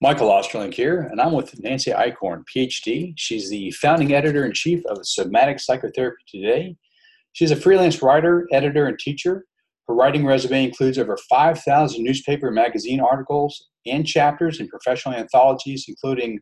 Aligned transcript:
Michael 0.00 0.28
Ostrolenk 0.28 0.74
here, 0.74 1.08
and 1.10 1.20
I'm 1.20 1.32
with 1.32 1.58
Nancy 1.60 1.92
Eichhorn, 1.92 2.42
PhD. 2.54 3.14
She's 3.16 3.48
the 3.48 3.70
founding 3.70 4.12
editor 4.12 4.44
in 4.44 4.52
chief 4.52 4.84
of 4.86 4.98
Somatic 5.06 5.60
Psychotherapy 5.60 6.22
Today. 6.28 6.76
She's 7.32 7.52
a 7.52 7.56
freelance 7.56 8.02
writer, 8.02 8.46
editor, 8.52 8.86
and 8.86 8.98
teacher. 8.98 9.44
Her 9.86 9.94
writing 9.94 10.26
resume 10.26 10.64
includes 10.64 10.98
over 10.98 11.16
5,000 11.30 12.02
newspaper 12.02 12.48
and 12.48 12.56
magazine 12.56 13.00
articles 13.00 13.68
and 13.86 14.06
chapters 14.06 14.58
in 14.58 14.68
professional 14.68 15.14
anthologies, 15.14 15.84
including 15.86 16.40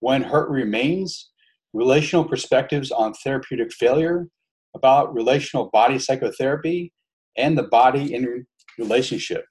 When 0.00 0.22
Hurt 0.22 0.50
Remains, 0.50 1.30
Relational 1.72 2.24
Perspectives 2.24 2.90
on 2.90 3.14
Therapeutic 3.14 3.72
Failure, 3.72 4.28
about 4.76 5.14
relational 5.14 5.70
body 5.72 5.98
psychotherapy, 5.98 6.92
and 7.36 7.56
the 7.56 7.64
body 7.64 8.14
in 8.14 8.46
relationship. 8.78 9.46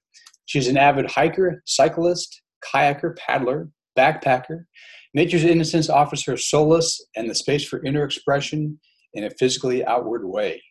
She's 0.45 0.67
an 0.67 0.77
avid 0.77 1.09
hiker, 1.11 1.61
cyclist, 1.65 2.41
kayaker, 2.63 3.15
paddler, 3.17 3.69
backpacker. 3.97 4.65
Nature's 5.13 5.43
innocence 5.43 5.89
offers 5.89 6.25
her 6.25 6.37
solace 6.37 7.05
and 7.15 7.29
the 7.29 7.35
space 7.35 7.67
for 7.67 7.83
inner 7.83 8.03
expression 8.03 8.79
in 9.13 9.23
a 9.23 9.31
physically 9.31 9.85
outward 9.85 10.25
way. 10.25 10.61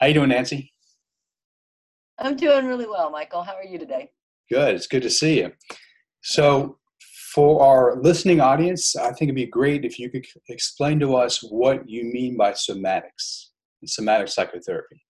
How 0.00 0.06
you 0.06 0.14
doing, 0.14 0.28
Nancy? 0.28 0.72
I'm 2.18 2.36
doing 2.36 2.66
really 2.66 2.86
well, 2.86 3.10
Michael. 3.10 3.42
How 3.42 3.54
are 3.54 3.64
you 3.64 3.78
today? 3.78 4.10
Good. 4.50 4.74
It's 4.74 4.86
good 4.86 5.02
to 5.02 5.10
see 5.10 5.38
you. 5.38 5.52
So, 6.22 6.78
for 7.34 7.62
our 7.62 8.00
listening 8.00 8.40
audience, 8.40 8.94
I 8.94 9.06
think 9.06 9.22
it'd 9.22 9.34
be 9.34 9.46
great 9.46 9.84
if 9.84 9.98
you 9.98 10.08
could 10.08 10.24
explain 10.48 11.00
to 11.00 11.16
us 11.16 11.40
what 11.42 11.88
you 11.88 12.04
mean 12.04 12.36
by 12.36 12.52
somatics 12.52 13.46
and 13.80 13.90
somatic 13.90 14.28
psychotherapy. 14.28 15.02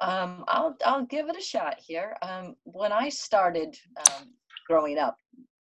Um, 0.00 0.44
I'll 0.48 0.76
I'll 0.86 1.04
give 1.04 1.28
it 1.28 1.36
a 1.36 1.42
shot 1.42 1.76
here. 1.84 2.16
Um, 2.22 2.54
when 2.64 2.92
I 2.92 3.08
started 3.08 3.76
um, 3.98 4.28
growing 4.68 4.98
up, 4.98 5.16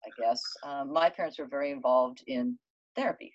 I 0.05 0.09
guess, 0.21 0.41
um, 0.63 0.91
my 0.91 1.09
parents 1.09 1.39
were 1.39 1.47
very 1.47 1.71
involved 1.71 2.23
in 2.27 2.57
therapy. 2.95 3.33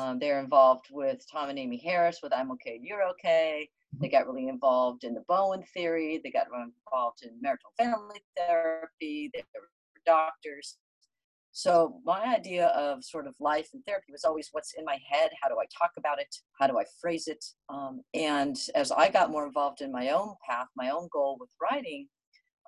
Um, 0.00 0.18
they're 0.20 0.38
involved 0.38 0.86
with 0.92 1.24
Tom 1.30 1.50
and 1.50 1.58
Amy 1.58 1.82
Harris 1.84 2.20
with 2.22 2.32
I'm 2.32 2.52
Okay, 2.52 2.78
You're 2.80 3.08
Okay. 3.10 3.68
They 4.00 4.08
got 4.08 4.26
really 4.28 4.46
involved 4.46 5.02
in 5.02 5.14
the 5.14 5.24
Bowen 5.26 5.64
theory. 5.74 6.20
They 6.22 6.30
got 6.30 6.46
involved 6.46 7.24
in 7.24 7.30
marital 7.42 7.72
family 7.76 8.22
therapy. 8.36 9.30
They 9.34 9.42
were 9.52 9.68
doctors. 10.06 10.78
So 11.52 12.00
my 12.04 12.22
idea 12.24 12.68
of 12.68 13.04
sort 13.04 13.26
of 13.26 13.34
life 13.40 13.68
and 13.74 13.84
therapy 13.84 14.12
was 14.12 14.24
always 14.24 14.48
what's 14.52 14.74
in 14.74 14.84
my 14.84 14.98
head. 15.10 15.30
How 15.42 15.48
do 15.48 15.56
I 15.60 15.66
talk 15.76 15.90
about 15.98 16.20
it? 16.20 16.32
How 16.58 16.68
do 16.68 16.78
I 16.78 16.84
phrase 17.00 17.26
it? 17.26 17.44
Um, 17.68 18.02
and 18.14 18.56
as 18.76 18.92
I 18.92 19.10
got 19.10 19.32
more 19.32 19.46
involved 19.46 19.80
in 19.80 19.90
my 19.90 20.10
own 20.10 20.34
path, 20.48 20.68
my 20.76 20.90
own 20.90 21.08
goal 21.12 21.36
with 21.40 21.50
writing, 21.60 22.06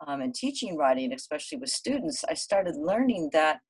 um, 0.07 0.21
and 0.21 0.35
teaching 0.35 0.77
writing, 0.77 1.13
especially 1.13 1.59
with 1.59 1.71
students, 1.71 2.25
I 2.29 2.35
started 2.35 2.77
learning 2.77 3.31
that 3.33 3.61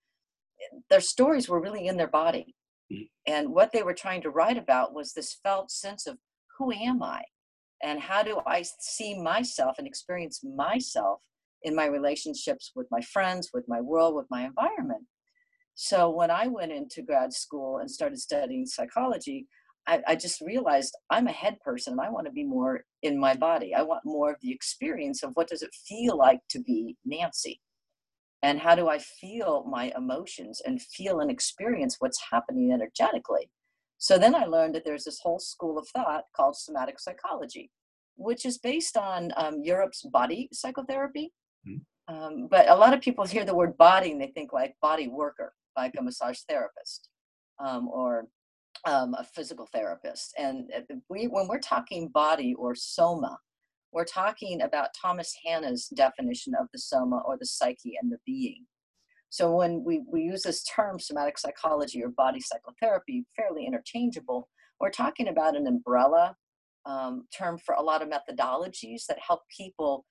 their 0.90 1.00
stories 1.00 1.48
were 1.48 1.60
really 1.60 1.86
in 1.86 1.96
their 1.96 2.08
body. 2.08 2.54
Mm-hmm. 2.92 3.32
And 3.32 3.48
what 3.50 3.72
they 3.72 3.82
were 3.82 3.94
trying 3.94 4.22
to 4.22 4.30
write 4.30 4.58
about 4.58 4.94
was 4.94 5.12
this 5.12 5.38
felt 5.42 5.70
sense 5.70 6.06
of 6.06 6.18
who 6.58 6.72
am 6.72 7.02
I? 7.02 7.22
And 7.82 8.00
how 8.00 8.22
do 8.22 8.40
I 8.46 8.62
see 8.80 9.20
myself 9.20 9.76
and 9.78 9.86
experience 9.86 10.40
myself 10.44 11.20
in 11.64 11.74
my 11.74 11.86
relationships 11.86 12.72
with 12.74 12.86
my 12.90 13.00
friends, 13.00 13.50
with 13.52 13.64
my 13.68 13.80
world, 13.80 14.14
with 14.14 14.26
my 14.30 14.44
environment? 14.44 15.02
So 15.74 16.10
when 16.10 16.30
I 16.30 16.46
went 16.46 16.70
into 16.70 17.02
grad 17.02 17.32
school 17.32 17.78
and 17.78 17.90
started 17.90 18.18
studying 18.18 18.66
psychology, 18.66 19.46
I, 19.86 20.00
I, 20.06 20.16
just 20.16 20.40
realized 20.40 20.96
I'm 21.10 21.26
a 21.26 21.32
head 21.32 21.58
person 21.60 21.94
and 21.94 22.00
I 22.00 22.10
want 22.10 22.26
to 22.26 22.32
be 22.32 22.44
more 22.44 22.84
in 23.02 23.18
my 23.18 23.34
body. 23.34 23.74
I 23.74 23.82
want 23.82 24.04
more 24.04 24.30
of 24.30 24.36
the 24.40 24.52
experience 24.52 25.22
of 25.22 25.32
what 25.34 25.48
does 25.48 25.62
it 25.62 25.74
feel 25.86 26.16
like 26.16 26.40
to 26.50 26.60
be 26.60 26.96
Nancy? 27.04 27.60
And 28.42 28.58
how 28.58 28.74
do 28.74 28.88
I 28.88 28.98
feel 28.98 29.64
my 29.68 29.92
emotions 29.96 30.60
and 30.64 30.82
feel 30.82 31.20
and 31.20 31.30
experience 31.30 31.96
what's 31.98 32.20
happening 32.30 32.72
energetically? 32.72 33.50
So 33.98 34.18
then 34.18 34.34
I 34.34 34.44
learned 34.44 34.74
that 34.74 34.84
there's 34.84 35.04
this 35.04 35.20
whole 35.22 35.38
school 35.38 35.78
of 35.78 35.86
thought 35.88 36.24
called 36.34 36.56
somatic 36.56 36.98
psychology, 36.98 37.70
which 38.16 38.44
is 38.44 38.58
based 38.58 38.96
on 38.96 39.32
um, 39.36 39.60
Europe's 39.62 40.02
body 40.02 40.48
psychotherapy. 40.52 41.32
Mm-hmm. 41.66 42.14
Um, 42.14 42.48
but 42.50 42.68
a 42.68 42.74
lot 42.74 42.94
of 42.94 43.00
people 43.00 43.24
hear 43.26 43.44
the 43.44 43.54
word 43.54 43.76
body 43.78 44.10
and 44.10 44.20
they 44.20 44.32
think 44.34 44.52
like 44.52 44.74
body 44.82 45.08
worker, 45.08 45.52
like 45.76 45.94
a 45.98 46.02
massage 46.02 46.40
therapist 46.48 47.08
um, 47.64 47.88
or 47.88 48.26
um, 48.84 49.14
a 49.14 49.24
physical 49.24 49.68
therapist. 49.72 50.34
And 50.38 50.70
uh, 50.76 50.94
we, 51.08 51.26
when 51.26 51.48
we're 51.48 51.60
talking 51.60 52.08
body 52.08 52.54
or 52.54 52.74
soma, 52.74 53.38
we're 53.92 54.04
talking 54.04 54.62
about 54.62 54.88
Thomas 55.00 55.34
Hanna's 55.44 55.88
definition 55.88 56.54
of 56.58 56.66
the 56.72 56.78
soma 56.78 57.22
or 57.26 57.36
the 57.38 57.46
psyche 57.46 57.94
and 58.00 58.10
the 58.10 58.18
being. 58.26 58.64
So 59.28 59.54
when 59.54 59.82
we, 59.84 60.02
we 60.10 60.22
use 60.22 60.42
this 60.42 60.62
term 60.64 60.98
somatic 60.98 61.38
psychology 61.38 62.02
or 62.02 62.08
body 62.08 62.40
psychotherapy, 62.40 63.24
fairly 63.36 63.66
interchangeable, 63.66 64.48
we're 64.80 64.90
talking 64.90 65.28
about 65.28 65.56
an 65.56 65.66
umbrella 65.66 66.36
um, 66.84 67.26
term 67.36 67.58
for 67.58 67.74
a 67.76 67.82
lot 67.82 68.02
of 68.02 68.08
methodologies 68.08 69.06
that 69.06 69.18
help 69.26 69.40
people 69.56 70.04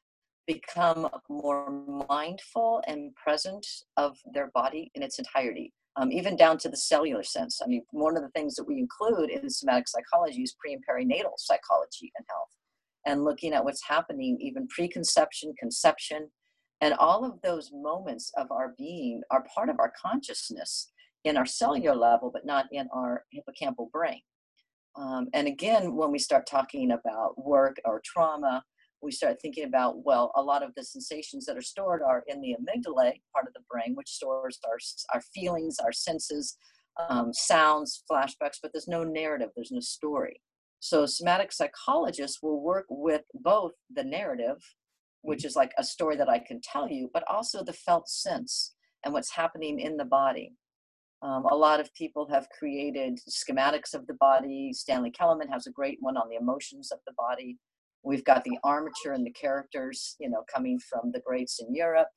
become 0.47 1.07
more 1.29 1.69
mindful 2.09 2.81
and 2.87 3.13
present 3.15 3.65
of 3.97 4.17
their 4.33 4.49
body 4.53 4.89
in 4.95 5.03
its 5.03 5.19
entirety 5.19 5.71
um, 5.97 6.11
even 6.11 6.35
down 6.35 6.57
to 6.59 6.69
the 6.69 6.77
cellular 6.77 7.23
sense. 7.23 7.61
I 7.63 7.67
mean, 7.67 7.83
one 7.91 8.15
of 8.15 8.23
the 8.23 8.29
things 8.29 8.55
that 8.55 8.67
we 8.67 8.79
include 8.79 9.29
in 9.29 9.49
somatic 9.49 9.87
psychology 9.87 10.41
is 10.41 10.55
pre 10.59 10.73
and 10.73 10.83
perinatal 10.87 11.33
psychology 11.37 12.11
and 12.17 12.25
health, 12.29 12.49
and 13.05 13.23
looking 13.23 13.53
at 13.53 13.63
what's 13.63 13.85
happening 13.85 14.37
even 14.39 14.67
preconception, 14.67 15.53
conception, 15.59 16.29
and 16.81 16.93
all 16.95 17.23
of 17.25 17.41
those 17.41 17.71
moments 17.73 18.31
of 18.37 18.51
our 18.51 18.73
being 18.77 19.21
are 19.31 19.45
part 19.53 19.69
of 19.69 19.79
our 19.79 19.93
consciousness 20.01 20.91
in 21.23 21.37
our 21.37 21.45
cellular 21.45 21.95
level, 21.95 22.31
but 22.33 22.45
not 22.45 22.65
in 22.71 22.87
our 22.93 23.25
hippocampal 23.33 23.91
brain. 23.91 24.21
Um, 24.95 25.27
and 25.33 25.47
again, 25.47 25.95
when 25.95 26.11
we 26.11 26.19
start 26.19 26.47
talking 26.47 26.91
about 26.91 27.37
work 27.37 27.77
or 27.85 28.01
trauma, 28.03 28.63
we 29.01 29.11
start 29.11 29.37
thinking 29.41 29.65
about, 29.65 30.05
well, 30.05 30.31
a 30.35 30.41
lot 30.41 30.63
of 30.63 30.71
the 30.75 30.83
sensations 30.83 31.45
that 31.45 31.57
are 31.57 31.61
stored 31.61 32.01
are 32.01 32.23
in 32.27 32.41
the 32.41 32.55
amygdala 32.59 33.13
part 33.33 33.47
of 33.47 33.53
the 33.53 33.63
brain, 33.69 33.95
which 33.95 34.09
stores 34.09 34.59
our, 34.67 34.77
our 35.13 35.21
feelings, 35.33 35.77
our 35.79 35.91
senses, 35.91 36.57
um, 37.09 37.33
sounds, 37.33 38.03
flashbacks, 38.09 38.57
but 38.61 38.71
there's 38.73 38.87
no 38.87 39.03
narrative, 39.03 39.49
there's 39.55 39.71
no 39.71 39.79
story. 39.79 40.41
So 40.79 41.05
somatic 41.05 41.51
psychologists 41.51 42.39
will 42.41 42.61
work 42.61 42.85
with 42.89 43.21
both 43.33 43.73
the 43.93 44.03
narrative, 44.03 44.57
which 45.21 45.45
is 45.45 45.55
like 45.55 45.71
a 45.77 45.83
story 45.83 46.15
that 46.17 46.29
I 46.29 46.39
can 46.39 46.59
tell 46.61 46.89
you, 46.89 47.09
but 47.13 47.23
also 47.27 47.63
the 47.63 47.73
felt 47.73 48.09
sense 48.09 48.73
and 49.03 49.13
what's 49.13 49.31
happening 49.31 49.79
in 49.79 49.97
the 49.97 50.05
body. 50.05 50.53
Um, 51.23 51.45
a 51.45 51.55
lot 51.55 51.79
of 51.79 51.93
people 51.93 52.27
have 52.31 52.47
created 52.57 53.19
schematics 53.29 53.93
of 53.93 54.07
the 54.07 54.15
body. 54.15 54.71
Stanley 54.73 55.11
Keleman 55.11 55.51
has 55.51 55.67
a 55.67 55.71
great 55.71 55.97
one 56.01 56.17
on 56.17 56.29
the 56.29 56.35
emotions 56.35 56.91
of 56.91 56.99
the 57.05 57.13
body. 57.13 57.57
We've 58.03 58.23
got 58.23 58.43
the 58.43 58.57
armature 58.63 59.13
and 59.13 59.25
the 59.25 59.31
characters, 59.31 60.15
you 60.19 60.29
know, 60.29 60.43
coming 60.53 60.79
from 60.79 61.11
the 61.11 61.21
greats 61.25 61.61
in 61.61 61.73
Europe. 61.73 62.07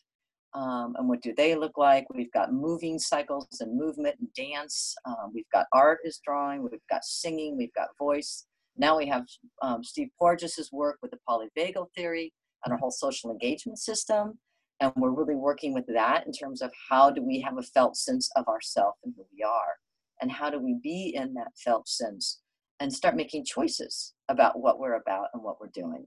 Um, 0.55 0.95
and 0.97 1.09
what 1.09 1.21
do 1.21 1.35
they 1.37 1.57
look 1.57 1.77
like? 1.77 2.07
We've 2.15 2.33
got 2.33 2.53
moving 2.53 2.99
cycles 2.99 3.49
and 3.61 3.77
movement 3.77 4.17
and 4.21 4.29
dance. 4.35 4.95
Um, 5.05 5.33
we've 5.35 5.51
got 5.53 5.67
art 5.73 5.99
is 6.05 6.21
drawing. 6.25 6.63
We've 6.63 6.81
got 6.89 7.05
singing. 7.05 7.57
We've 7.57 7.75
got 7.75 7.89
voice. 7.99 8.47
Now 8.77 8.97
we 8.97 9.07
have 9.07 9.25
um, 9.63 9.83
Steve 9.83 10.09
Porges's 10.19 10.71
work 10.73 10.99
with 11.03 11.11
the 11.11 11.19
polyvagal 11.29 11.87
theory 11.97 12.33
and 12.65 12.73
our 12.73 12.79
whole 12.79 12.91
social 12.91 13.31
engagement 13.31 13.79
system. 13.79 14.39
And 14.81 14.93
we're 14.97 15.11
really 15.11 15.37
working 15.37 15.75
with 15.75 15.87
that 15.93 16.27
in 16.27 16.33
terms 16.33 16.63
of 16.63 16.73
how 16.89 17.11
do 17.11 17.23
we 17.23 17.41
have 17.41 17.59
a 17.59 17.63
felt 17.63 17.97
sense 17.97 18.31
of 18.37 18.47
ourself 18.49 18.95
and 19.05 19.13
who 19.17 19.25
we 19.33 19.43
are, 19.43 19.79
and 20.21 20.31
how 20.31 20.51
do 20.51 20.59
we 20.59 20.77
be 20.83 21.15
in 21.17 21.35
that 21.35 21.53
felt 21.63 21.89
sense 21.89 22.41
and 22.81 22.93
start 22.93 23.17
making 23.17 23.45
choices 23.45 24.15
about 24.29 24.61
what 24.61 24.79
we're 24.79 24.95
about 24.95 25.29
and 25.33 25.43
what 25.43 25.61
we're 25.61 25.71
doing. 25.73 26.07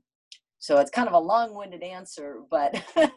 So 0.59 0.77
it's 0.79 0.89
kind 0.89 1.07
of 1.07 1.13
a 1.13 1.19
long-winded 1.19 1.83
answer, 1.83 2.41
but 2.49 2.75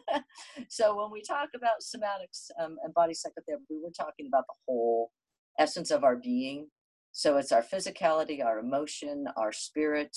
so 0.69 0.95
when 0.95 1.11
we 1.11 1.23
talk 1.23 1.49
about 1.55 1.81
somatics 1.81 2.51
um, 2.63 2.77
and 2.83 2.93
body 2.93 3.13
psychotherapy, 3.13 3.79
we're 3.81 3.89
talking 3.89 4.27
about 4.27 4.45
the 4.47 4.53
whole 4.67 5.11
essence 5.59 5.89
of 5.91 6.03
our 6.03 6.15
being. 6.15 6.67
So 7.13 7.37
it's 7.37 7.51
our 7.51 7.63
physicality, 7.63 8.45
our 8.45 8.59
emotion, 8.59 9.25
our 9.37 9.51
spirit, 9.51 10.15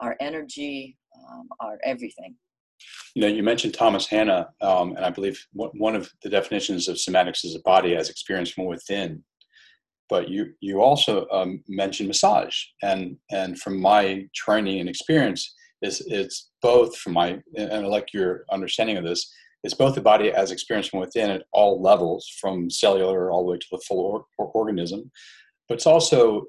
our 0.00 0.16
energy, 0.20 0.96
um, 1.30 1.48
our 1.60 1.78
everything. 1.84 2.36
You 3.14 3.22
know, 3.22 3.28
you 3.28 3.42
mentioned 3.42 3.74
Thomas 3.74 4.06
Hanna, 4.06 4.50
um, 4.60 4.94
and 4.94 5.04
I 5.04 5.10
believe 5.10 5.44
one 5.52 5.96
of 5.96 6.10
the 6.22 6.28
definitions 6.28 6.86
of 6.86 6.96
somatics 6.96 7.44
is 7.44 7.56
a 7.56 7.60
body 7.60 7.96
as 7.96 8.08
experienced 8.08 8.54
from 8.54 8.66
within 8.66 9.24
but 10.08 10.28
you 10.28 10.52
you 10.60 10.80
also 10.80 11.26
um, 11.30 11.62
mentioned 11.68 12.08
massage. 12.08 12.56
And 12.82 13.16
and 13.30 13.58
from 13.58 13.80
my 13.80 14.26
training 14.34 14.80
and 14.80 14.88
experience 14.88 15.54
is 15.82 16.02
it's 16.06 16.50
both 16.62 16.96
from 16.96 17.14
my 17.14 17.38
and 17.56 17.72
I 17.72 17.78
like 17.86 18.12
your 18.12 18.44
understanding 18.50 18.96
of 18.96 19.04
this 19.04 19.32
it's 19.64 19.74
both 19.74 19.94
the 19.94 20.00
body 20.00 20.30
as 20.30 20.50
experienced 20.50 20.90
from 20.90 21.00
within 21.00 21.30
at 21.30 21.42
all 21.52 21.82
levels 21.82 22.28
from 22.40 22.70
cellular 22.70 23.30
all 23.30 23.44
the 23.44 23.52
way 23.52 23.58
to 23.58 23.66
the 23.72 23.82
full 23.86 24.00
or, 24.00 24.24
or 24.38 24.46
organism. 24.52 25.10
But 25.68 25.74
it's 25.74 25.86
also 25.86 26.46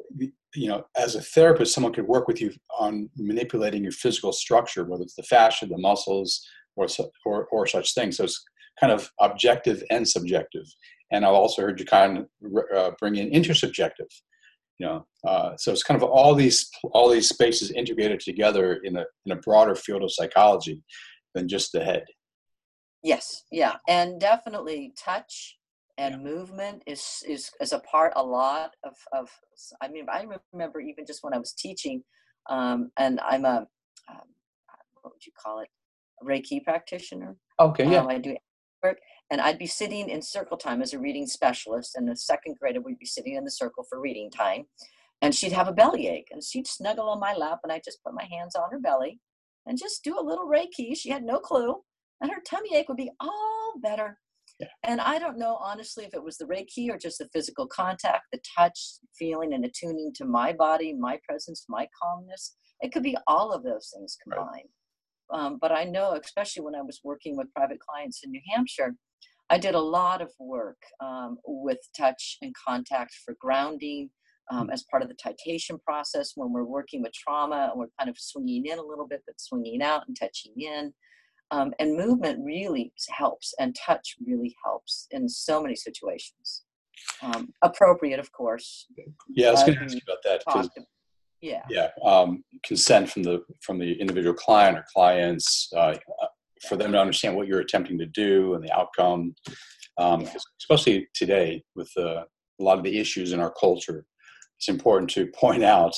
you 0.55 0.69
know 0.69 0.83
as 0.97 1.15
a 1.15 1.21
therapist 1.21 1.73
someone 1.73 1.93
could 1.93 2.07
work 2.07 2.27
with 2.27 2.41
you 2.41 2.51
on 2.79 3.09
manipulating 3.17 3.83
your 3.83 3.91
physical 3.91 4.31
structure 4.31 4.83
whether 4.85 5.03
it's 5.03 5.15
the 5.15 5.23
fascia 5.23 5.65
the 5.65 5.77
muscles 5.77 6.45
or 6.75 6.87
or, 7.25 7.47
or 7.51 7.67
such 7.67 7.93
things. 7.93 8.17
So 8.17 8.23
it's 8.23 8.43
kind 8.79 8.93
of 8.93 9.11
objective 9.19 9.83
and 9.89 10.07
subjective 10.07 10.65
and 11.11 11.25
I've 11.25 11.33
also 11.33 11.61
heard 11.61 11.79
you 11.79 11.85
kind 11.85 12.19
of 12.19 12.27
uh, 12.75 12.91
bring 12.99 13.15
in 13.15 13.29
intersubjective. 13.31 14.09
You 14.77 14.85
know, 14.85 15.07
uh, 15.27 15.57
so 15.57 15.73
it's 15.73 15.83
kind 15.83 16.01
of 16.01 16.09
all 16.09 16.33
these 16.33 16.69
all 16.93 17.09
these 17.09 17.27
spaces 17.27 17.71
integrated 17.71 18.19
together 18.21 18.79
in 18.83 18.95
a 18.95 19.05
in 19.25 19.33
a 19.33 19.41
broader 19.41 19.75
field 19.75 20.03
of 20.03 20.13
psychology 20.13 20.81
than 21.35 21.47
just 21.47 21.71
the 21.71 21.83
head. 21.83 22.05
Yes, 23.03 23.43
yeah, 23.51 23.75
and 23.87 24.19
definitely 24.19 24.93
touch 24.97 25.57
and 25.99 26.15
yeah. 26.15 26.31
movement 26.31 26.81
is 26.87 27.23
is 27.27 27.51
is 27.61 27.73
a 27.73 27.79
part 27.79 28.13
a 28.15 28.23
lot 28.23 28.71
of 28.83 28.95
of. 29.11 29.29
I 29.81 29.89
mean, 29.89 30.05
I 30.09 30.25
remember 30.53 30.79
even 30.79 31.05
just 31.05 31.23
when 31.23 31.33
I 31.33 31.37
was 31.37 31.53
teaching, 31.53 32.03
um, 32.49 32.91
and 32.97 33.19
I'm 33.19 33.45
a 33.45 33.67
um, 34.09 34.27
what 35.01 35.13
would 35.13 35.25
you 35.25 35.33
call 35.37 35.59
it, 35.59 35.67
a 36.21 36.25
Reiki 36.25 36.63
practitioner. 36.63 37.35
Okay, 37.59 37.91
yeah. 37.91 37.99
Um, 37.99 38.07
I 38.07 38.17
do 38.17 38.37
work, 38.81 38.97
and 39.31 39.39
I'd 39.41 39.59
be 39.59 39.67
sitting 39.67 40.09
in 40.09 40.21
circle 40.21 40.57
time 40.57 40.81
as 40.81 40.93
a 40.93 40.99
reading 40.99 41.27
specialist, 41.27 41.95
and 41.95 42.07
the 42.07 42.15
second 42.15 42.57
grader 42.59 42.81
would 42.81 42.97
be 42.97 43.05
sitting 43.05 43.35
in 43.35 43.43
the 43.43 43.51
circle 43.51 43.85
for 43.89 43.99
reading 43.99 44.31
time, 44.31 44.65
and 45.21 45.35
she'd 45.35 45.51
have 45.51 45.67
a 45.67 45.73
bellyache, 45.73 46.29
and 46.31 46.43
she'd 46.43 46.67
snuggle 46.67 47.09
on 47.09 47.19
my 47.19 47.33
lap, 47.33 47.59
and 47.63 47.71
I 47.71 47.81
just 47.83 48.03
put 48.03 48.13
my 48.13 48.25
hands 48.31 48.55
on 48.55 48.71
her 48.71 48.79
belly, 48.79 49.19
and 49.65 49.77
just 49.77 50.03
do 50.03 50.17
a 50.19 50.23
little 50.23 50.49
Reiki. 50.49 50.95
She 50.97 51.09
had 51.09 51.23
no 51.23 51.39
clue, 51.39 51.75
and 52.21 52.31
her 52.31 52.41
tummy 52.45 52.75
ache 52.75 52.89
would 52.89 52.97
be 52.97 53.11
all 53.19 53.73
better. 53.81 54.17
Yeah. 54.59 54.67
And 54.83 54.99
I 54.99 55.19
don't 55.19 55.37
know 55.37 55.57
honestly 55.61 56.03
if 56.03 56.13
it 56.13 56.23
was 56.23 56.37
the 56.37 56.45
Reiki 56.45 56.89
or 56.89 56.97
just 56.97 57.19
the 57.19 57.29
physical 57.31 57.65
contact, 57.67 58.23
the 58.33 58.41
touch, 58.57 58.77
feeling, 59.17 59.53
and 59.53 59.63
attuning 59.63 60.11
to 60.15 60.25
my 60.25 60.51
body, 60.51 60.93
my 60.93 61.17
presence, 61.27 61.65
my 61.69 61.87
calmness. 62.01 62.57
It 62.81 62.91
could 62.91 63.03
be 63.03 63.17
all 63.27 63.53
of 63.53 63.63
those 63.63 63.91
things 63.93 64.17
combined. 64.21 64.67
Right. 65.31 65.39
Um, 65.39 65.59
but 65.61 65.71
I 65.71 65.83
know, 65.83 66.19
especially 66.21 66.63
when 66.63 66.75
I 66.75 66.81
was 66.81 66.99
working 67.03 67.37
with 67.37 67.53
private 67.53 67.79
clients 67.79 68.21
in 68.23 68.31
New 68.31 68.41
Hampshire, 68.51 68.95
I 69.49 69.57
did 69.57 69.75
a 69.75 69.79
lot 69.79 70.21
of 70.21 70.31
work 70.39 70.81
um, 70.99 71.37
with 71.45 71.79
touch 71.97 72.37
and 72.41 72.53
contact 72.55 73.15
for 73.25 73.35
grounding 73.39 74.09
um, 74.51 74.67
mm. 74.67 74.73
as 74.73 74.83
part 74.83 75.03
of 75.03 75.09
the 75.09 75.15
titration 75.15 75.81
process 75.81 76.33
when 76.35 76.51
we're 76.51 76.63
working 76.63 77.01
with 77.01 77.13
trauma 77.13 77.69
and 77.71 77.79
we're 77.79 77.87
kind 77.97 78.09
of 78.09 78.17
swinging 78.19 78.65
in 78.65 78.77
a 78.77 78.83
little 78.83 79.07
bit, 79.07 79.23
but 79.25 79.39
swinging 79.39 79.81
out 79.81 80.07
and 80.07 80.17
touching 80.19 80.53
in. 80.57 80.93
Um, 81.51 81.73
and 81.79 81.97
movement 81.97 82.39
really 82.43 82.93
helps, 83.09 83.55
and 83.59 83.75
touch 83.75 84.17
really 84.23 84.55
helps 84.63 85.07
in 85.09 85.27
so 85.27 85.63
many 85.63 85.75
situations. 85.75 86.63
Um, 87.23 87.49
appropriate, 87.63 88.19
of 88.19 88.31
course. 88.31 88.85
Yeah, 89.29 89.47
I 89.47 89.51
was 89.51 89.63
going 89.63 89.79
to 89.79 89.83
ask 89.83 89.95
you 89.95 90.01
about 90.05 90.23
that 90.25 90.85
yeah 91.41 91.61
yeah 91.69 91.89
um, 92.03 92.43
consent 92.63 93.09
from 93.09 93.23
the 93.23 93.43
from 93.61 93.79
the 93.79 93.93
individual 93.99 94.33
client 94.33 94.77
or 94.77 94.85
clients 94.93 95.71
uh, 95.75 95.95
for 96.67 96.75
them 96.75 96.91
to 96.91 96.99
understand 96.99 97.35
what 97.35 97.47
you're 97.47 97.59
attempting 97.59 97.97
to 97.97 98.05
do 98.05 98.53
and 98.53 98.63
the 98.63 98.71
outcome 98.77 99.33
um, 99.97 100.21
yeah. 100.21 100.33
especially 100.61 101.07
today 101.13 101.61
with 101.75 101.91
uh, 101.97 102.23
a 102.59 102.63
lot 102.63 102.77
of 102.77 102.83
the 102.83 102.99
issues 102.99 103.33
in 103.33 103.39
our 103.39 103.53
culture 103.59 104.05
it's 104.57 104.69
important 104.69 105.09
to 105.09 105.27
point 105.27 105.63
out 105.63 105.93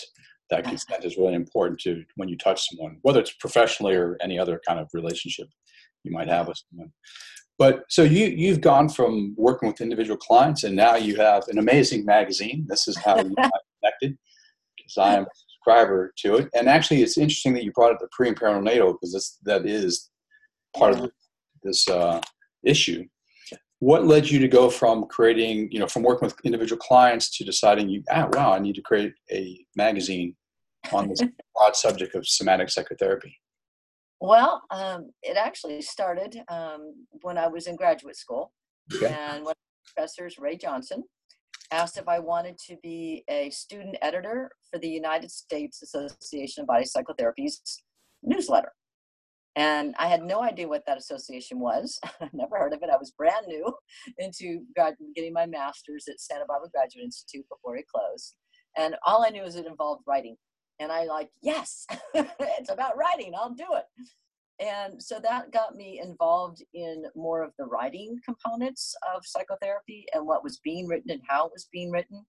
that 0.50 0.66
consent 0.66 1.06
is 1.06 1.18
really 1.18 1.34
important 1.34 1.80
to 1.80 2.04
when 2.16 2.30
you 2.30 2.38
touch 2.38 2.68
someone 2.70 2.98
whether 3.02 3.20
it's 3.20 3.34
professionally 3.34 3.96
or 3.96 4.18
any 4.22 4.38
other 4.38 4.60
kind 4.68 4.80
of 4.80 4.88
relationship 4.94 5.48
you 6.04 6.12
might 6.12 6.28
have 6.28 6.48
with 6.48 6.62
someone 6.70 6.92
but 7.58 7.84
so 7.90 8.04
you 8.04 8.28
you've 8.28 8.62
gone 8.62 8.90
from 8.90 9.34
working 9.38 9.68
with 9.68 9.82
individual 9.82 10.18
clients 10.18 10.64
and 10.64 10.76
now 10.76 10.96
you 10.96 11.16
have 11.16 11.48
an 11.48 11.58
amazing 11.58 12.06
magazine 12.06 12.66
this 12.70 12.88
is 12.88 12.98
how 12.98 13.18
you 13.18 13.34
got 13.36 13.52
connected 13.82 14.18
because 14.78 14.98
I 14.98 15.16
am 15.16 15.24
a 15.24 15.28
subscriber 15.62 16.14
to 16.20 16.36
it. 16.36 16.50
And 16.54 16.68
actually, 16.68 17.02
it's 17.02 17.18
interesting 17.18 17.54
that 17.54 17.64
you 17.64 17.72
brought 17.72 17.94
up 17.94 18.00
the 18.00 18.08
pre 18.12 18.28
and 18.28 18.40
perinatal 18.40 18.96
because 19.00 19.38
that 19.44 19.66
is 19.66 20.10
part 20.76 21.00
of 21.00 21.12
this 21.64 21.88
uh, 21.88 22.22
issue. 22.64 23.06
What 23.80 24.06
led 24.06 24.30
you 24.30 24.40
to 24.40 24.48
go 24.48 24.70
from 24.70 25.06
creating, 25.06 25.70
you 25.72 25.80
know, 25.80 25.88
from 25.88 26.04
working 26.04 26.28
with 26.28 26.36
individual 26.44 26.80
clients 26.80 27.36
to 27.38 27.44
deciding 27.44 27.90
you, 27.90 28.04
ah, 28.12 28.28
wow, 28.32 28.54
I 28.54 28.60
need 28.60 28.76
to 28.76 28.82
create 28.82 29.14
a 29.32 29.66
magazine 29.76 30.36
on 30.92 31.10
this 31.10 31.22
broad 31.56 31.76
subject 31.76 32.16
of 32.16 32.28
somatic 32.28 32.70
psychotherapy? 32.70 33.40
Well, 34.20 34.62
um, 34.70 35.10
it 35.24 35.36
actually 35.36 35.82
started 35.82 36.42
um, 36.48 36.94
when 37.22 37.38
I 37.38 37.48
was 37.48 37.68
in 37.68 37.76
graduate 37.76 38.16
school, 38.16 38.52
okay. 38.94 39.08
and 39.08 39.44
one 39.44 39.52
of 39.52 39.58
the 39.58 39.94
professors, 39.94 40.38
Rae 40.38 40.58
Johnson, 40.58 41.04
asked 41.72 41.98
if 41.98 42.08
I 42.08 42.20
wanted 42.20 42.58
to 42.68 42.78
be 42.84 43.24
a 43.30 43.50
student 43.50 43.98
editor 44.02 44.52
for 44.70 44.78
the 44.78 44.88
United 44.88 45.32
States 45.32 45.82
Association 45.82 46.62
of 46.62 46.68
Body 46.68 46.86
Psychotherapies 46.86 47.62
newsletter. 48.22 48.72
And 49.56 49.94
I 50.00 50.08
had 50.08 50.24
no 50.24 50.42
idea 50.42 50.68
what 50.68 50.84
that 50.88 50.98
association 50.98 51.60
was. 51.60 52.00
I 52.22 52.30
never 52.34 52.58
heard 52.58 52.74
of 52.74 52.84
it. 52.84 52.90
I 52.90 52.98
was 52.98 53.12
brand 53.12 53.48
new 53.48 53.74
into 54.18 54.62
getting 55.16 55.34
my 55.34 55.46
master's 55.46 56.08
at 56.08 56.20
Santa 56.22 56.46
Barbara 56.48 56.70
Graduate 56.74 57.06
Institute 57.06 57.46
before 57.50 57.76
it 57.78 57.86
closed. 57.94 58.36
And 58.78 58.96
all 59.06 59.26
I 59.26 59.30
knew 59.30 59.44
is 59.44 59.56
it 59.56 59.66
involved 59.66 60.04
writing. 60.08 60.38
And 60.80 60.92
I 60.92 61.04
like, 61.04 61.30
yes, 61.42 61.86
it's 62.14 62.72
about 62.72 62.98
writing. 62.98 63.34
I'll 63.36 63.54
do 63.54 63.68
it 63.74 63.86
and 64.62 65.02
so 65.02 65.20
that 65.20 65.52
got 65.52 65.76
me 65.76 66.00
involved 66.02 66.64
in 66.74 67.04
more 67.16 67.42
of 67.42 67.52
the 67.58 67.66
writing 67.66 68.20
components 68.24 68.94
of 69.14 69.26
psychotherapy 69.26 70.06
and 70.14 70.26
what 70.26 70.44
was 70.44 70.60
being 70.64 70.88
written 70.88 71.10
and 71.10 71.22
how 71.28 71.48
it 71.48 71.52
was 71.52 71.68
being 71.72 71.90
written 71.90 72.24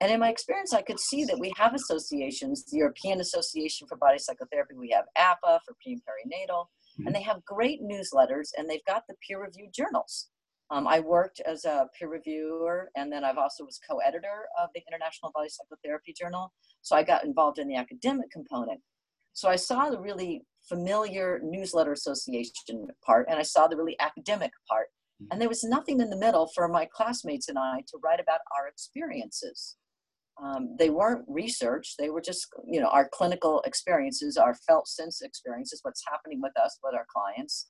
and 0.00 0.10
in 0.10 0.20
my 0.20 0.28
experience 0.28 0.72
i 0.72 0.82
could 0.82 1.00
see 1.00 1.24
that 1.24 1.38
we 1.38 1.52
have 1.56 1.74
associations 1.74 2.64
the 2.70 2.78
european 2.78 3.20
association 3.20 3.86
for 3.88 3.96
body 3.96 4.18
psychotherapy 4.18 4.74
we 4.74 4.90
have 4.90 5.04
APA 5.16 5.60
for 5.64 5.74
pre 5.82 5.92
and 5.92 6.02
perinatal 6.02 6.64
mm-hmm. 6.64 7.06
and 7.06 7.14
they 7.14 7.22
have 7.22 7.44
great 7.44 7.80
newsletters 7.82 8.48
and 8.56 8.68
they've 8.68 8.84
got 8.86 9.02
the 9.08 9.14
peer 9.26 9.40
reviewed 9.40 9.72
journals 9.74 10.28
um, 10.70 10.86
i 10.86 11.00
worked 11.00 11.40
as 11.46 11.64
a 11.64 11.86
peer 11.98 12.08
reviewer 12.08 12.90
and 12.96 13.12
then 13.12 13.24
i've 13.24 13.38
also 13.38 13.64
was 13.64 13.80
co-editor 13.88 14.46
of 14.60 14.68
the 14.74 14.82
international 14.88 15.32
body 15.34 15.48
psychotherapy 15.48 16.14
journal 16.18 16.52
so 16.82 16.96
i 16.96 17.02
got 17.02 17.24
involved 17.24 17.58
in 17.58 17.68
the 17.68 17.76
academic 17.76 18.30
component 18.30 18.80
so 19.34 19.48
I 19.48 19.56
saw 19.56 19.90
the 19.90 20.00
really 20.00 20.46
familiar 20.68 21.40
newsletter 21.42 21.92
association 21.92 22.88
part 23.04 23.26
and 23.28 23.38
I 23.38 23.42
saw 23.42 23.66
the 23.66 23.76
really 23.76 23.96
academic 24.00 24.52
part. 24.68 24.86
Mm-hmm. 25.20 25.32
And 25.32 25.40
there 25.40 25.48
was 25.48 25.64
nothing 25.64 26.00
in 26.00 26.08
the 26.08 26.16
middle 26.16 26.48
for 26.54 26.68
my 26.68 26.88
classmates 26.94 27.48
and 27.48 27.58
I 27.58 27.80
to 27.88 27.98
write 28.02 28.20
about 28.20 28.40
our 28.56 28.68
experiences. 28.68 29.76
Um, 30.42 30.74
they 30.78 30.90
weren't 30.90 31.24
research, 31.28 31.94
they 31.96 32.10
were 32.10 32.20
just, 32.20 32.48
you 32.66 32.80
know, 32.80 32.88
our 32.88 33.08
clinical 33.12 33.62
experiences, 33.66 34.36
our 34.36 34.54
felt 34.66 34.88
sense 34.88 35.22
experiences, 35.22 35.78
what's 35.82 36.02
happening 36.10 36.40
with 36.42 36.52
us, 36.58 36.76
with 36.82 36.94
our 36.94 37.06
clients. 37.14 37.68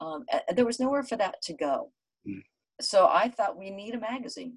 Um, 0.00 0.24
and 0.32 0.56
there 0.56 0.64
was 0.64 0.80
nowhere 0.80 1.02
for 1.02 1.16
that 1.16 1.42
to 1.42 1.52
go. 1.52 1.92
Mm. 2.26 2.42
So 2.80 3.08
I 3.08 3.28
thought 3.28 3.58
we 3.58 3.70
need 3.70 3.94
a 3.94 4.00
magazine. 4.00 4.54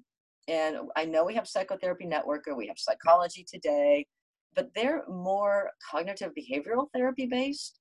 And 0.48 0.76
I 0.96 1.04
know 1.04 1.24
we 1.24 1.34
have 1.34 1.46
Psychotherapy 1.46 2.06
Network 2.06 2.46
or 2.48 2.56
we 2.56 2.66
have 2.66 2.78
Psychology 2.78 3.44
Today, 3.48 4.06
but 4.54 4.70
they're 4.74 5.04
more 5.08 5.70
cognitive 5.90 6.32
behavioral 6.38 6.86
therapy 6.94 7.26
based. 7.26 7.78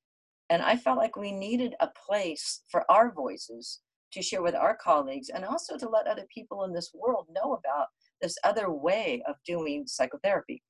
And 0.50 0.62
I 0.62 0.76
felt 0.76 0.98
like 0.98 1.16
we 1.16 1.32
needed 1.32 1.76
a 1.80 1.90
place 2.06 2.64
for 2.70 2.90
our 2.92 3.14
voices 3.14 3.82
to 4.14 4.22
share 4.22 4.42
with 4.42 4.56
our 4.56 4.76
colleagues 4.76 5.30
and 5.30 5.46
also 5.46 5.78
to 5.78 5.90
let 5.90 6.08
other 6.08 6.26
people 6.34 6.64
in 6.64 6.74
this 6.74 6.92
world 6.94 7.28
know 7.34 7.54
about 7.54 7.88
this 8.22 8.36
other 8.44 8.72
way 8.72 9.22
of 9.28 9.36
doing 9.46 9.86
psychotherapy, 9.88 10.62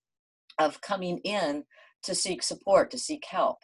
of 0.60 0.82
coming 0.82 1.20
in 1.20 1.64
to 2.04 2.16
seek 2.16 2.44
support, 2.44 2.92
to 2.92 2.98
seek 2.98 3.24
help. 3.30 3.58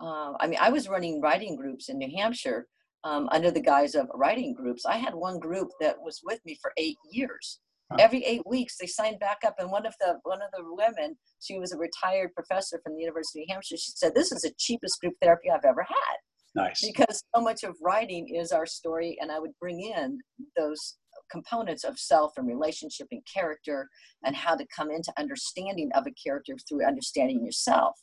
Uh, 0.00 0.32
I 0.40 0.46
mean, 0.46 0.58
I 0.60 0.70
was 0.70 0.88
running 0.88 1.20
writing 1.20 1.56
groups 1.56 1.88
in 1.88 1.98
New 1.98 2.10
Hampshire 2.16 2.66
um, 3.04 3.28
under 3.32 3.50
the 3.50 3.60
guise 3.60 3.94
of 3.94 4.08
writing 4.14 4.54
groups. 4.54 4.86
I 4.86 4.96
had 4.96 5.14
one 5.14 5.38
group 5.38 5.68
that 5.80 5.96
was 6.00 6.20
with 6.24 6.40
me 6.44 6.56
for 6.60 6.72
eight 6.76 6.96
years 7.10 7.60
every 7.98 8.22
eight 8.24 8.42
weeks 8.46 8.76
they 8.78 8.86
signed 8.86 9.18
back 9.18 9.38
up 9.46 9.54
and 9.58 9.70
one 9.70 9.86
of 9.86 9.94
the 10.00 10.18
one 10.24 10.40
of 10.42 10.50
the 10.52 10.62
women 10.62 11.16
she 11.40 11.58
was 11.58 11.72
a 11.72 11.78
retired 11.78 12.34
professor 12.34 12.80
from 12.84 12.94
the 12.94 13.00
university 13.00 13.40
of 13.40 13.46
new 13.46 13.54
hampshire 13.54 13.76
she 13.76 13.92
said 13.94 14.14
this 14.14 14.32
is 14.32 14.42
the 14.42 14.52
cheapest 14.58 15.00
group 15.00 15.14
therapy 15.22 15.48
i've 15.50 15.64
ever 15.64 15.82
had 15.82 16.16
nice 16.54 16.84
because 16.84 17.22
so 17.34 17.40
much 17.40 17.62
of 17.64 17.74
writing 17.82 18.34
is 18.34 18.52
our 18.52 18.66
story 18.66 19.16
and 19.20 19.32
i 19.32 19.38
would 19.38 19.52
bring 19.60 19.80
in 19.80 20.18
those 20.56 20.96
components 21.30 21.84
of 21.84 21.98
self 21.98 22.32
and 22.36 22.46
relationship 22.46 23.06
and 23.10 23.22
character 23.32 23.88
and 24.24 24.34
how 24.34 24.54
to 24.54 24.66
come 24.74 24.90
into 24.90 25.12
understanding 25.18 25.90
of 25.94 26.06
a 26.06 26.12
character 26.12 26.54
through 26.68 26.86
understanding 26.86 27.44
yourself 27.44 27.96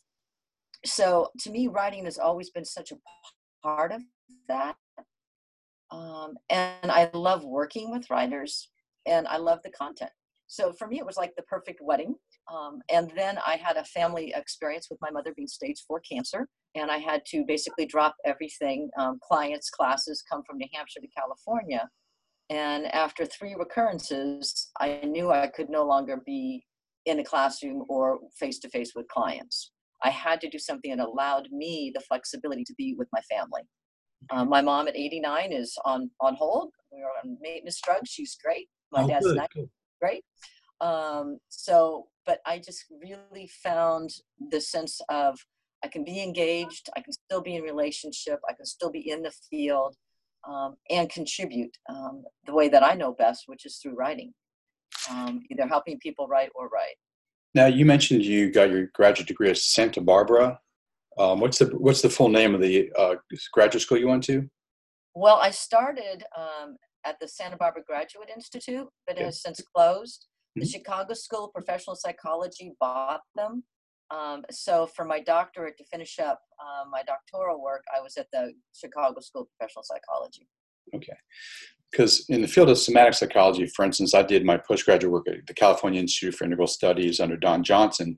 so 0.85 1.29
to 1.39 1.49
me 1.49 1.67
writing 1.67 2.05
has 2.05 2.17
always 2.17 2.49
been 2.49 2.65
such 2.65 2.91
a 2.91 2.97
part 3.63 3.91
of 3.91 4.01
that 4.47 4.75
um, 5.91 6.35
and 6.49 6.91
i 6.91 7.09
love 7.13 7.43
working 7.43 7.91
with 7.91 8.09
writers 8.09 8.69
and 9.05 9.27
I 9.27 9.37
love 9.37 9.59
the 9.63 9.71
content. 9.71 10.11
So 10.47 10.73
for 10.73 10.87
me, 10.87 10.99
it 10.99 11.05
was 11.05 11.17
like 11.17 11.33
the 11.35 11.43
perfect 11.43 11.79
wedding. 11.81 12.15
Um, 12.53 12.81
and 12.91 13.11
then 13.15 13.39
I 13.45 13.55
had 13.55 13.77
a 13.77 13.83
family 13.83 14.33
experience 14.35 14.87
with 14.89 14.99
my 15.01 15.09
mother 15.09 15.33
being 15.35 15.47
stage 15.47 15.83
four 15.87 15.99
cancer, 15.99 16.47
and 16.75 16.91
I 16.91 16.97
had 16.97 17.23
to 17.27 17.43
basically 17.47 17.85
drop 17.87 18.15
everything 18.25 18.89
um, 18.99 19.19
clients, 19.23 19.69
classes, 19.69 20.23
come 20.31 20.43
from 20.43 20.57
New 20.57 20.67
Hampshire 20.73 21.01
to 21.01 21.07
California. 21.07 21.89
And 22.49 22.85
after 22.93 23.25
three 23.25 23.55
recurrences, 23.57 24.69
I 24.79 24.99
knew 25.03 25.31
I 25.31 25.47
could 25.47 25.69
no 25.69 25.83
longer 25.83 26.21
be 26.25 26.63
in 27.05 27.19
a 27.19 27.23
classroom 27.23 27.85
or 27.89 28.19
face 28.37 28.59
to 28.59 28.69
face 28.69 28.93
with 28.95 29.07
clients. 29.07 29.71
I 30.03 30.09
had 30.09 30.41
to 30.41 30.49
do 30.49 30.59
something 30.59 30.95
that 30.95 31.05
allowed 31.05 31.49
me 31.51 31.91
the 31.93 32.01
flexibility 32.01 32.63
to 32.65 32.73
be 32.77 32.95
with 32.97 33.07
my 33.11 33.21
family. 33.21 33.61
Um, 34.29 34.49
my 34.49 34.61
mom 34.61 34.87
at 34.87 34.95
89 34.95 35.51
is 35.53 35.75
on 35.85 36.09
on 36.19 36.35
hold. 36.35 36.71
We're 36.91 37.05
on 37.23 37.37
maintenance 37.41 37.79
drugs. 37.81 38.09
She's 38.09 38.37
great. 38.43 38.67
My 38.91 39.03
Oh, 39.03 39.07
dad's 39.07 39.25
good, 39.25 39.37
90 39.37 39.49
good. 39.53 39.69
great. 40.01 40.23
Um, 40.81 41.37
so, 41.49 42.07
but 42.25 42.39
I 42.45 42.59
just 42.59 42.85
really 43.01 43.49
found 43.63 44.09
the 44.51 44.61
sense 44.61 44.99
of 45.09 45.37
I 45.83 45.87
can 45.87 46.03
be 46.03 46.21
engaged, 46.21 46.89
I 46.97 47.01
can 47.01 47.13
still 47.13 47.41
be 47.41 47.55
in 47.55 47.63
relationship, 47.63 48.39
I 48.49 48.53
can 48.53 48.65
still 48.65 48.89
be 48.91 49.09
in 49.09 49.21
the 49.21 49.31
field, 49.49 49.95
um, 50.47 50.75
and 50.89 51.09
contribute 51.09 51.75
um, 51.89 52.23
the 52.45 52.53
way 52.53 52.69
that 52.69 52.83
I 52.83 52.93
know 52.93 53.13
best, 53.13 53.43
which 53.47 53.65
is 53.65 53.77
through 53.77 53.95
writing, 53.95 54.33
um, 55.09 55.41
either 55.51 55.67
helping 55.67 55.99
people 55.99 56.27
write 56.27 56.49
or 56.55 56.67
write. 56.69 56.95
Now 57.53 57.67
you 57.67 57.85
mentioned 57.85 58.23
you 58.23 58.51
got 58.51 58.69
your 58.69 58.87
graduate 58.93 59.27
degree 59.27 59.49
at 59.49 59.57
Santa 59.57 60.01
Barbara. 60.01 60.59
Um, 61.17 61.39
what's 61.39 61.59
the 61.59 61.67
what's 61.77 62.01
the 62.01 62.09
full 62.09 62.29
name 62.29 62.53
of 62.53 62.61
the 62.61 62.91
uh, 62.97 63.15
graduate 63.53 63.81
school 63.81 63.97
you 63.97 64.07
went 64.09 64.23
to? 64.25 64.49
Well, 65.13 65.37
I 65.37 65.51
started 65.51 66.23
um, 66.37 66.75
at 67.05 67.17
the 67.21 67.27
Santa 67.27 67.55
Barbara 67.55 67.83
Graduate 67.87 68.29
Institute, 68.35 68.87
but 69.07 69.17
it 69.17 69.23
has 69.23 69.41
since 69.41 69.61
closed. 69.73 70.27
The 70.57 70.65
Mhm. 70.65 70.71
Chicago 70.71 71.13
School 71.13 71.45
of 71.45 71.53
Professional 71.53 71.95
Psychology 71.95 72.73
bought 72.79 73.21
them. 73.35 73.63
Um, 74.11 74.43
so 74.51 74.85
for 74.85 75.05
my 75.05 75.19
doctorate 75.19 75.77
to 75.77 75.83
finish 75.85 76.19
up 76.19 76.41
um, 76.59 76.91
my 76.91 77.01
doctoral 77.03 77.61
work, 77.61 77.83
I 77.95 78.01
was 78.01 78.17
at 78.17 78.27
the 78.31 78.53
Chicago 78.73 79.19
School 79.19 79.43
of 79.43 79.47
Professional 79.57 79.83
Psychology. 79.83 80.47
Okay. 80.93 81.17
Because 81.91 82.25
in 82.29 82.41
the 82.41 82.47
field 82.47 82.69
of 82.69 82.77
somatic 82.77 83.13
psychology, 83.13 83.65
for 83.67 83.85
instance, 83.85 84.13
I 84.13 84.21
did 84.21 84.45
my 84.45 84.57
postgraduate 84.57 85.11
work 85.11 85.27
at 85.27 85.47
the 85.47 85.53
California 85.53 86.01
Institute 86.01 86.35
for 86.35 86.43
Integral 86.43 86.67
Studies 86.67 87.19
under 87.19 87.37
Don 87.37 87.63
Johnson. 87.63 88.17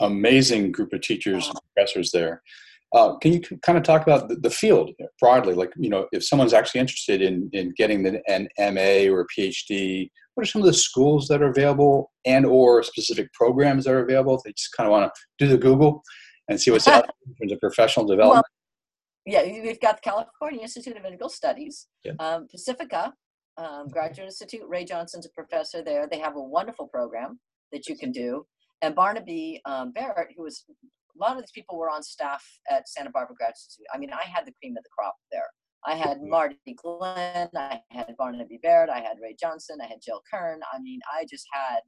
Amazing 0.00 0.72
group 0.72 0.92
of 0.92 1.00
teachers 1.00 1.46
and 1.48 1.58
professors 1.72 2.10
there. 2.10 2.42
Uh, 2.96 3.14
can 3.18 3.30
you 3.34 3.40
kind 3.60 3.76
of 3.76 3.84
talk 3.84 4.02
about 4.02 4.26
the, 4.30 4.36
the 4.36 4.48
field 4.48 4.90
broadly? 5.20 5.52
Like, 5.52 5.70
you 5.76 5.90
know, 5.90 6.06
if 6.12 6.24
someone's 6.24 6.54
actually 6.54 6.80
interested 6.80 7.20
in, 7.20 7.50
in 7.52 7.74
getting 7.76 8.02
the, 8.02 8.22
an 8.26 8.48
MA 8.58 9.12
or 9.12 9.20
a 9.20 9.26
PhD, 9.38 10.08
what 10.34 10.42
are 10.46 10.50
some 10.50 10.62
of 10.62 10.66
the 10.66 10.72
schools 10.72 11.28
that 11.28 11.42
are 11.42 11.50
available 11.50 12.10
and 12.24 12.46
or 12.46 12.82
specific 12.82 13.30
programs 13.34 13.84
that 13.84 13.92
are 13.92 14.02
available? 14.02 14.36
If 14.36 14.44
they 14.44 14.52
just 14.52 14.74
kind 14.74 14.86
of 14.86 14.92
want 14.92 15.12
to 15.12 15.20
do 15.38 15.50
the 15.50 15.58
Google 15.58 16.02
and 16.48 16.58
see 16.58 16.70
what's 16.70 16.88
out 16.88 17.02
there 17.06 17.12
in 17.28 17.34
terms 17.34 17.52
of 17.52 17.60
professional 17.60 18.06
development. 18.06 18.46
Yeah, 19.26 19.42
we've 19.42 19.80
got 19.80 19.96
the 19.96 20.02
California 20.10 20.62
Institute 20.62 20.96
of 20.96 21.04
Integral 21.04 21.28
Studies, 21.28 21.88
Yeah. 22.02 22.12
um, 22.18 22.46
Pacifica 22.50 23.12
um, 23.58 23.88
Graduate 23.88 24.26
Institute. 24.26 24.62
Rae 24.66 24.84
Johnson's 24.84 25.26
a 25.26 25.30
professor 25.30 25.82
there. 25.82 26.08
They 26.10 26.18
have 26.18 26.36
a 26.36 26.42
wonderful 26.42 26.86
program 26.86 27.40
that 27.72 27.88
you 27.88 27.96
can 27.98 28.10
do. 28.10 28.46
And 28.82 28.94
Barnaby 28.94 29.60
um, 29.66 29.92
Barratt, 29.92 30.28
who 30.36 30.44
was 30.44 30.64
a 31.16 31.24
lot 31.24 31.36
of 31.36 31.42
these 31.42 31.50
people 31.52 31.78
were 31.78 31.90
on 31.90 32.02
staff 32.02 32.44
at 32.70 32.88
Santa 32.88 33.10
Barbara 33.10 33.36
Graduate 33.36 33.56
Institute. 33.56 33.86
I 33.92 33.98
mean, 33.98 34.12
I 34.12 34.24
had 34.24 34.46
the 34.46 34.52
cream 34.52 34.76
of 34.76 34.82
the 34.84 34.90
crop 34.96 35.14
there. 35.32 35.48
I 35.84 35.94
had 35.94 36.18
Mhm. 36.18 36.28
Marti 36.28 36.74
Glenn, 36.74 37.48
I 37.54 37.82
had 37.90 38.16
Barnaby 38.16 38.58
Barratt, 38.64 38.88
I 38.90 39.00
had 39.00 39.18
Rae 39.22 39.34
Johnson, 39.38 39.78
I 39.80 39.86
had 39.86 40.00
Jill 40.02 40.22
Kern. 40.30 40.60
I 40.72 40.78
mean, 40.80 41.00
I 41.12 41.24
just 41.26 41.46
had 41.52 41.80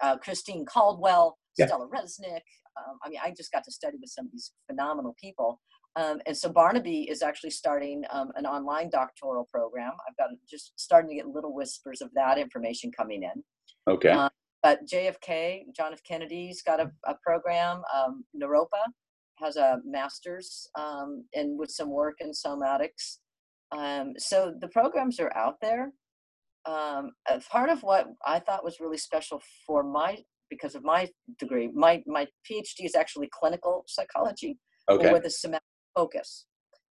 uh, 0.00 0.16
Christine 0.16 0.64
Caldwell, 0.64 1.38
Yeah. 1.58 1.66
Stella 1.66 1.86
Resnick. 1.88 2.40
Um, 2.76 2.98
I 3.04 3.10
mean, 3.10 3.20
I 3.22 3.30
just 3.32 3.52
got 3.52 3.64
to 3.64 3.70
study 3.70 3.98
with 4.00 4.08
some 4.10 4.24
of 4.24 4.32
these 4.32 4.52
phenomenal 4.66 5.14
people. 5.20 5.60
Um, 5.96 6.22
and 6.26 6.34
so 6.36 6.48
Barnaby 6.50 7.02
is 7.08 7.20
actually 7.22 7.50
starting 7.50 8.02
um, 8.10 8.32
an 8.36 8.46
online 8.46 8.88
doctoral 8.88 9.44
program. 9.52 9.92
I've 10.08 10.16
got 10.16 10.30
just 10.48 10.72
starting 10.76 11.10
to 11.10 11.16
get 11.16 11.26
little 11.28 11.52
whispers 11.54 12.00
of 12.00 12.10
that 12.14 12.38
information 12.38 12.90
coming 12.96 13.22
in. 13.24 13.44
Okay. 13.86 14.08
Uh, 14.08 14.30
But 14.64 14.80
JFK, 14.90 15.64
John 15.76 15.92
F. 15.92 16.00
Kennedy's 16.08 16.62
got 16.62 16.80
a, 16.80 16.90
a 17.06 17.14
program. 17.22 17.82
Um, 17.94 18.24
Naropa 18.34 18.82
has 19.36 19.56
a 19.56 19.76
master's 19.84 20.66
um, 20.78 21.22
and 21.34 21.58
with 21.58 21.70
some 21.70 21.90
work 21.90 22.14
in 22.20 22.30
somatics. 22.30 23.18
Um, 23.76 24.14
so 24.16 24.54
the 24.58 24.68
programs 24.68 25.20
are 25.20 25.36
out 25.36 25.56
there. 25.60 25.92
Um, 26.64 27.10
part 27.50 27.68
of 27.68 27.82
what 27.82 28.06
I 28.26 28.38
thought 28.38 28.64
was 28.64 28.80
really 28.80 28.96
special 28.96 29.42
for 29.66 29.82
my 29.82 30.16
because 30.48 30.74
of 30.74 30.82
my 30.82 31.08
degree, 31.38 31.70
my 31.74 32.02
my 32.06 32.26
PhD 32.50 32.86
is 32.86 32.94
actually 32.94 33.28
clinical 33.38 33.84
psychology 33.86 34.58
Okay. 34.90 35.12
with 35.12 35.26
a 35.26 35.30
somatic 35.30 35.62
focus. 35.94 36.46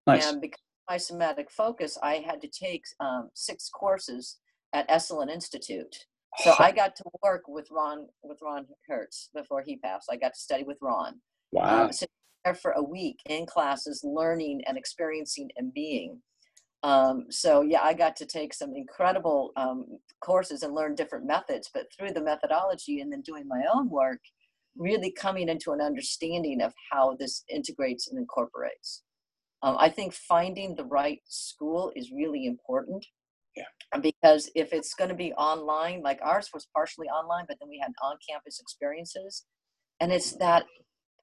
Nice. 0.05 0.27
And 0.27 0.39
because 0.41 0.59
of 0.59 0.93
my 0.93 0.97
somatic 0.97 1.49
focus, 1.49 1.97
I 2.03 2.15
had 2.15 2.39
to 2.41 2.47
take 2.47 2.83
um, 2.99 3.29
six 3.33 3.69
courses 3.69 4.37
at 4.73 4.87
Esalen 4.89 5.31
Institute. 5.31 5.95
So 6.39 6.53
I 6.59 6.71
got 6.71 6.95
to 6.95 7.03
work 7.21 7.43
with 7.47 7.67
Ron 7.71 8.07
with 8.23 8.39
Ron 8.41 8.65
Kurtz 8.89 9.29
before 9.35 9.63
he 9.65 9.77
passed. 9.77 10.09
I 10.11 10.17
got 10.17 10.33
to 10.33 10.39
study 10.39 10.63
with 10.63 10.77
Ron. 10.81 11.19
Wow. 11.51 11.85
Um, 11.85 11.93
sitting 11.93 12.09
there 12.43 12.55
for 12.55 12.71
a 12.71 12.83
week 12.83 13.19
in 13.27 13.45
classes, 13.45 14.01
learning 14.03 14.61
and 14.67 14.77
experiencing 14.77 15.49
and 15.57 15.73
being. 15.73 16.21
Um, 16.81 17.25
so 17.29 17.61
yeah, 17.61 17.81
I 17.81 17.93
got 17.93 18.15
to 18.17 18.25
take 18.25 18.53
some 18.53 18.75
incredible 18.75 19.51
um, 19.55 19.85
courses 20.21 20.63
and 20.63 20.73
learn 20.73 20.95
different 20.95 21.25
methods. 21.25 21.69
But 21.73 21.85
through 21.97 22.11
the 22.11 22.23
methodology 22.23 22.99
and 22.99 23.11
then 23.11 23.21
doing 23.21 23.47
my 23.47 23.61
own 23.73 23.89
work, 23.89 24.19
really 24.75 25.11
coming 25.11 25.49
into 25.49 25.71
an 25.71 25.81
understanding 25.81 26.61
of 26.61 26.73
how 26.91 27.15
this 27.19 27.43
integrates 27.49 28.07
and 28.07 28.17
incorporates. 28.17 29.03
Um, 29.61 29.77
I 29.79 29.89
think 29.89 30.13
finding 30.13 30.75
the 30.75 30.85
right 30.85 31.19
school 31.25 31.91
is 31.95 32.11
really 32.11 32.45
important. 32.45 33.05
Yeah. 33.55 33.99
Because 34.01 34.49
if 34.55 34.73
it's 34.73 34.93
going 34.93 35.09
to 35.09 35.15
be 35.15 35.33
online, 35.33 36.01
like 36.01 36.19
ours 36.21 36.49
was 36.53 36.67
partially 36.75 37.07
online, 37.07 37.45
but 37.47 37.57
then 37.59 37.69
we 37.69 37.79
had 37.79 37.91
on-campus 38.01 38.59
experiences, 38.59 39.45
and 39.99 40.11
it's 40.11 40.35
that 40.37 40.65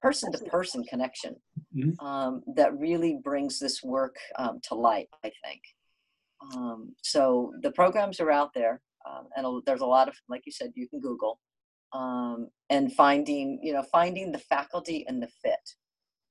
person-to-person 0.01 0.83
connection 0.85 1.35
Mhm. 1.75 2.01
um, 2.01 2.43
that 2.55 2.77
really 2.77 3.19
brings 3.23 3.59
this 3.59 3.83
work 3.83 4.15
um, 4.37 4.59
to 4.63 4.75
light. 4.75 5.09
I 5.23 5.31
think. 5.43 5.61
Um, 6.55 6.95
so 7.03 7.53
the 7.61 7.71
programs 7.71 8.19
are 8.19 8.31
out 8.31 8.53
there, 8.53 8.81
um, 9.05 9.27
and 9.35 9.61
there's 9.65 9.81
a 9.81 9.85
lot 9.85 10.07
of, 10.07 10.15
like 10.27 10.43
you 10.45 10.51
said, 10.51 10.71
you 10.75 10.87
can 10.87 10.99
Google, 10.99 11.39
um, 11.93 12.49
and 12.69 12.93
finding, 12.93 13.59
you 13.61 13.73
know, 13.73 13.83
finding 13.83 14.31
the 14.31 14.39
faculty 14.39 15.05
and 15.07 15.21
the 15.21 15.27
fit. 15.43 15.65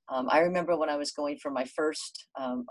Um, 0.09 0.28
I 0.28 0.38
remember 0.38 0.76
when 0.76 0.88
I 0.88 0.97
was 0.97 1.12
going 1.12 1.37
for 1.38 1.50
my 1.50 1.64
first, 1.64 2.26
um, 2.35 2.64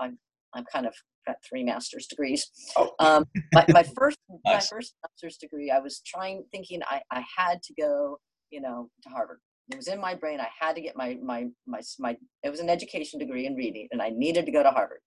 I'm, 0.53 0.65
kind 0.71 0.85
of 0.85 0.93
got 1.25 1.37
three 1.47 1.63
master's 1.63 2.07
degrees. 2.07 2.49
Oh. 2.75 2.91
Um, 2.99 3.25
my, 3.53 3.65
my 3.69 3.83
first, 3.97 4.17
my 4.45 4.59
first 4.59 4.95
master's 5.03 5.37
degree, 5.37 5.71
I 5.71 5.79
was 5.79 6.01
trying, 6.05 6.43
thinking 6.51 6.81
I, 6.89 7.01
I 7.11 7.23
had 7.37 7.61
to 7.63 7.73
go, 7.79 8.17
you 8.49 8.61
know, 8.61 8.89
to 9.03 9.09
Harvard. 9.09 9.39
It 9.71 9.75
was 9.75 9.87
in 9.87 10.01
my 10.01 10.15
brain. 10.15 10.39
I 10.39 10.47
had 10.59 10.75
to 10.75 10.81
get 10.81 10.95
my, 10.95 11.17
my, 11.23 11.45
my, 11.67 11.81
my, 11.99 12.17
it 12.43 12.49
was 12.49 12.59
an 12.59 12.69
education 12.69 13.19
degree 13.19 13.45
in 13.45 13.55
reading 13.55 13.87
and 13.91 14.01
I 14.01 14.09
needed 14.09 14.45
to 14.47 14.51
go 14.51 14.63
to 14.63 14.71
Harvard. 14.71 14.99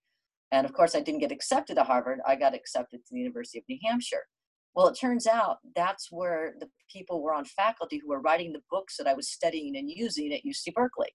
And 0.51 0.65
of 0.65 0.73
course 0.73 0.95
I 0.95 1.01
didn't 1.01 1.19
get 1.19 1.31
accepted 1.31 1.75
to 1.75 1.83
Harvard. 1.83 2.19
I 2.25 2.35
got 2.35 2.55
accepted 2.55 2.99
to 2.99 3.13
the 3.13 3.19
University 3.19 3.57
of 3.57 3.65
New 3.67 3.79
Hampshire. 3.83 4.23
Well, 4.75 4.87
it 4.87 4.97
turns 4.99 5.27
out 5.27 5.57
that's 5.75 6.11
where 6.11 6.55
the 6.59 6.67
people 6.91 7.21
were 7.21 7.33
on 7.33 7.45
faculty 7.45 7.99
who 8.01 8.09
were 8.09 8.21
writing 8.21 8.53
the 8.53 8.61
books 8.71 8.97
that 8.97 9.07
I 9.07 9.13
was 9.13 9.29
studying 9.29 9.75
and 9.75 9.89
using 9.89 10.33
at 10.33 10.45
UC 10.45 10.73
Berkeley. 10.73 11.09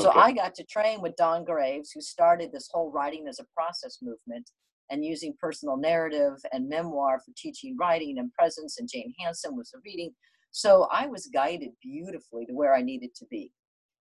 So 0.00 0.08
Okay. 0.08 0.20
I 0.20 0.32
got 0.32 0.54
to 0.54 0.64
train 0.64 1.02
with 1.02 1.16
Don 1.16 1.44
Graves, 1.44 1.90
who 1.92 2.00
started 2.00 2.50
this 2.50 2.68
whole 2.72 2.90
writing 2.90 3.28
as 3.28 3.38
a 3.38 3.46
process 3.54 3.98
movement 4.00 4.50
and 4.90 5.04
using 5.04 5.34
personal 5.38 5.76
narrative 5.76 6.34
and 6.52 6.68
memoir 6.68 7.20
for 7.20 7.32
teaching 7.36 7.76
writing 7.78 8.18
and 8.18 8.32
presence. 8.32 8.78
And 8.78 8.88
Jane 8.88 9.12
Hansen 9.20 9.56
was 9.56 9.70
the 9.70 9.80
reading. 9.84 10.12
So 10.50 10.86
I 10.90 11.06
was 11.06 11.26
guided 11.28 11.70
beautifully 11.82 12.46
to 12.46 12.52
where 12.52 12.74
I 12.74 12.82
needed 12.82 13.14
to 13.16 13.26
be. 13.30 13.52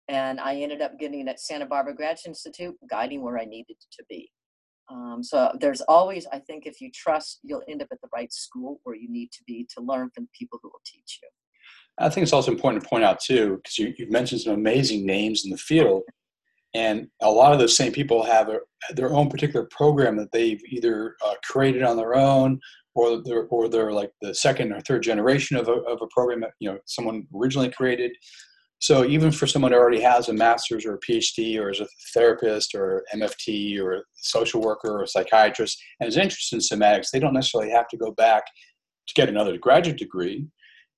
And 0.10 0.40
I 0.40 0.56
ended 0.56 0.82
up 0.82 1.00
getting 1.00 1.28
at 1.28 1.40
Santa 1.40 1.66
Barbara 1.66 1.96
Graduate 1.96 2.28
Institute, 2.28 2.76
guiding 2.90 3.22
where 3.24 3.38
I 3.40 3.46
needed 3.46 3.78
to 3.80 4.04
be. 4.10 4.32
Um, 4.90 5.24
so 5.24 5.52
there's 5.60 5.82
always, 5.82 6.28
I 6.32 6.40
think, 6.40 6.66
if 6.66 6.82
you 6.82 6.92
trust, 6.94 7.40
you'll 7.44 7.64
end 7.70 7.82
up 7.82 7.88
at 7.92 8.02
the 8.02 8.10
right 8.14 8.32
school 8.32 8.80
where 8.84 8.96
you 8.96 9.10
need 9.10 9.32
to 9.32 9.44
be 9.48 9.68
to 9.76 9.82
learn 9.82 10.10
from 10.14 10.26
the 10.26 10.30
people 10.38 10.60
who 10.62 10.70
will 10.70 10.82
teach 10.86 11.20
you. 11.22 11.30
I 12.00 12.10
think 12.10 12.24
it's 12.24 12.34
also 12.34 12.52
important 12.52 12.84
to 12.84 12.90
point 12.90 13.04
out 13.04 13.20
too, 13.20 13.58
because 13.58 13.78
you, 13.78 13.94
you've 13.98 14.12
mentioned 14.12 14.42
some 14.42 14.54
amazing 14.54 15.06
names 15.06 15.46
in 15.46 15.52
the 15.52 15.58
field, 15.58 16.04
and 16.74 17.08
a 17.22 17.30
lot 17.30 17.54
of 17.54 17.60
those 17.60 17.78
same 17.78 17.92
people 17.92 18.24
have 18.24 18.50
a, 18.50 18.60
their 18.94 19.14
own 19.14 19.30
particular 19.30 19.68
program 19.70 20.18
that 20.18 20.32
they've 20.32 20.62
either 20.70 21.16
uh, 21.24 21.36
created 21.44 21.84
on 21.84 21.98
their 21.98 22.16
own, 22.16 22.60
or 22.96 23.22
they're 23.24 23.46
or 23.46 23.70
they're 23.70 23.92
like 23.92 24.12
the 24.22 24.34
second 24.34 24.72
or 24.72 24.82
third 24.82 25.04
generation 25.04 25.58
of 25.58 25.68
a, 25.68 25.74
of 25.74 26.02
a 26.02 26.08
program 26.08 26.42
that 26.42 26.52
you 26.60 26.72
know 26.72 26.80
someone 26.86 27.28
originally 27.36 27.70
created. 27.70 28.12
So 28.80 29.06
even 29.06 29.32
for 29.32 29.48
someone 29.48 29.72
who 29.72 29.78
already 29.78 30.02
has 30.02 30.28
a 30.28 30.34
master's 30.34 30.86
or 30.86 30.96
a 30.96 31.00
PhD, 31.00 31.58
or 31.60 31.70
is 31.70 31.80
a 31.80 31.88
therapist 32.14 32.76
or 32.76 33.06
MFT 33.14 33.80
or 33.80 33.94
a 33.94 34.02
social 34.16 34.62
worker 34.62 34.98
or 34.98 35.04
a 35.04 35.08
psychiatrist, 35.08 35.82
and 36.00 36.10
is 36.10 36.18
interested 36.18 36.56
in 36.56 36.80
somatics, 36.80 37.12
they 37.12 37.20
don't 37.20 37.34
necessarily 37.34 37.72
have 37.72 37.88
to 37.90 37.98
go 37.98 38.12
back 38.12 38.44
to 39.08 39.14
get 39.14 39.30
another 39.30 39.58
graduate 39.58 39.98
degree 39.98 40.48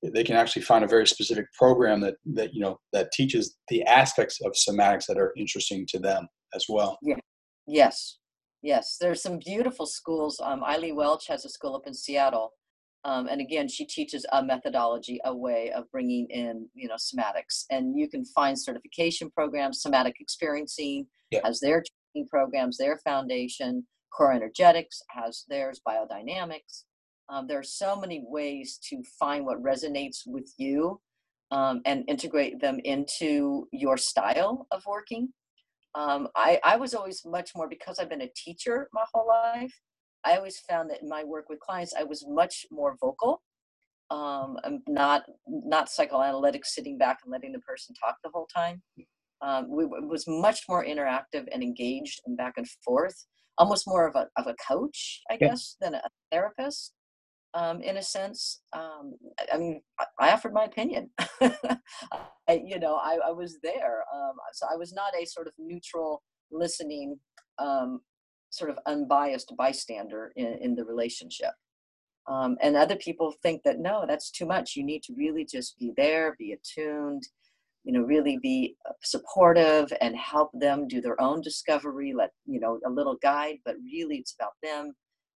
they 0.04 0.24
can 0.24 0.36
actually 0.36 0.62
find 0.62 0.84
a 0.84 0.88
very 0.88 1.08
specific 1.08 1.46
program 1.54 2.00
that 2.02 2.16
that 2.34 2.54
you 2.54 2.62
know 2.62 2.80
that 2.94 3.12
teaches 3.12 3.56
the 3.70 3.84
aspects 3.84 4.40
of 4.42 4.54
somatics 4.54 5.06
that 5.08 5.18
are 5.18 5.34
interesting 5.38 5.86
to 5.90 6.00
them 6.00 6.28
as 6.54 6.66
well. 6.70 6.98
Yeah. 7.02 7.16
Yes, 7.68 8.18
yes. 8.62 8.98
There's 9.02 9.22
some 9.24 9.40
beautiful 9.40 9.86
schools. 9.88 10.40
Um, 10.44 10.64
Eileen 10.64 10.96
Welch 10.96 11.28
has 11.28 11.46
a 11.46 11.50
school 11.50 11.76
up 11.76 11.88
in 11.88 11.94
Seattle, 11.96 12.52
um, 13.06 13.28
and 13.28 13.40
again, 13.40 13.68
she 13.68 13.86
teaches 13.86 14.26
a 14.32 14.44
methodology, 14.44 15.20
a 15.26 15.36
way 15.36 15.72
of 15.72 15.90
bringing 15.92 16.28
in, 16.30 16.68
you 16.74 16.88
know, 16.88 16.96
somatics. 16.96 17.66
And 17.70 17.98
you 17.98 18.10
can 18.10 18.26
find 18.26 18.60
certification 18.60 19.30
programs. 19.32 19.82
Somatic 19.82 20.16
Experiencing 20.20 21.08
Yeah. 21.32 21.42
has 21.44 21.60
their 21.60 21.84
training 22.14 22.28
programs, 22.30 22.78
their 22.78 22.98
foundation. 22.98 23.86
Core 24.16 24.34
Energetics 24.34 25.02
has 25.10 25.44
theirs, 25.50 25.82
Biodynamics. 25.88 26.84
Um, 27.30 27.48
there 27.48 27.60
are 27.60 27.64
so 27.64 27.96
many 27.96 28.24
ways 28.28 28.80
to 28.90 29.02
find 29.20 29.46
what 29.46 29.62
resonates 29.64 30.22
with 30.26 30.52
you 30.58 31.00
um, 31.52 31.82
and 31.86 32.04
integrate 32.08 32.60
them 32.60 32.80
into 32.84 33.68
your 33.72 33.98
style 33.98 34.68
of 34.72 34.84
working. 34.86 35.30
Um, 35.96 36.28
I, 36.36 36.60
I 36.64 36.76
was 36.76 36.94
always 36.94 37.24
much 37.26 37.52
more 37.56 37.70
because 37.70 38.00
I've 38.00 38.10
been 38.10 38.22
a 38.22 38.32
teacher 38.36 38.90
my 38.94 39.04
whole 39.14 39.28
life. 39.28 39.74
I 40.24 40.36
always 40.36 40.60
found 40.60 40.90
that 40.90 41.02
in 41.02 41.10
my 41.10 41.24
work 41.24 41.50
with 41.50 41.60
clients, 41.60 41.94
I 41.98 42.04
was 42.04 42.26
much 42.28 42.66
more 42.72 42.98
vocal. 43.00 43.42
Um, 44.12 44.58
I'm 44.64 44.84
not 44.88 45.24
not 45.48 45.90
psychoanalytic, 45.90 46.66
sitting 46.66 46.98
back 46.98 47.20
and 47.24 47.32
letting 47.32 47.54
the 47.54 47.60
person 47.60 47.96
talk 47.96 48.18
the 48.24 48.30
whole 48.32 48.48
time. 48.54 48.82
Um, 49.42 49.68
we 49.70 49.86
it 49.86 50.08
was 50.08 50.26
much 50.28 50.62
more 50.70 50.86
interactive 50.86 51.48
and 51.52 51.64
engaged 51.64 52.22
and 52.26 52.38
back 52.38 52.54
and 52.58 52.68
forth, 52.84 53.16
almost 53.58 53.88
more 53.88 54.08
of 54.08 54.16
a 54.16 54.28
of 54.38 54.48
a 54.48 54.56
coach, 54.68 55.22
I 55.32 55.38
guess, 55.38 55.76
than 55.82 55.96
a 55.96 56.02
therapist 56.32 56.94
um, 57.56 57.82
in 57.82 57.98
a 57.98 58.04
sense. 58.04 58.62
Um, 58.74 59.14
I 59.52 59.58
mean, 59.58 59.82
I, 60.20 60.32
offered 60.32 60.54
my 60.54 60.66
opinion. 60.66 61.10
I, 61.42 62.62
you 62.64 62.80
know, 62.80 62.96
I, 62.96 63.18
I 63.28 63.32
was 63.32 63.58
there. 63.64 64.04
Um, 64.14 64.34
so 64.54 64.68
I 64.72 64.76
was 64.76 64.94
not 64.94 65.14
a 65.20 65.26
sort 65.26 65.48
of 65.48 65.54
neutral, 65.58 66.22
listening, 66.52 67.18
um, 67.58 68.02
sort 68.50 68.70
of 68.70 68.78
unbiased 68.86 69.54
bystander 69.58 70.32
in, 70.36 70.58
in 70.62 70.76
the 70.76 70.84
relationship. 70.84 71.52
Um, 72.28 72.58
and 72.62 72.76
other 72.76 72.98
people 72.98 73.34
think 73.42 73.62
that 73.64 73.80
no, 73.80 74.04
that's 74.08 74.32
too 74.32 74.46
much. 74.46 74.76
You 74.76 74.84
need 74.84 75.04
to 75.04 75.14
really 75.16 75.46
just 75.46 75.80
be 75.80 75.94
there, 75.96 76.36
be 76.38 76.54
attuned, 76.54 77.24
you 77.86 77.94
know, 77.94 78.02
really 78.02 78.38
be 78.42 78.76
uh, 78.90 78.94
supportive 79.04 79.94
and 80.02 80.16
help 80.18 80.50
them 80.54 80.88
do 80.88 81.00
their 81.00 81.22
own 81.22 81.40
discovery. 81.42 82.14
Let 82.14 82.32
you 82.46 82.60
know 82.60 82.80
a 82.86 82.90
little 82.90 83.18
guide, 83.22 83.60
but 83.64 83.76
really 83.86 84.18
it's 84.18 84.36
about 84.38 84.54
them 84.62 84.94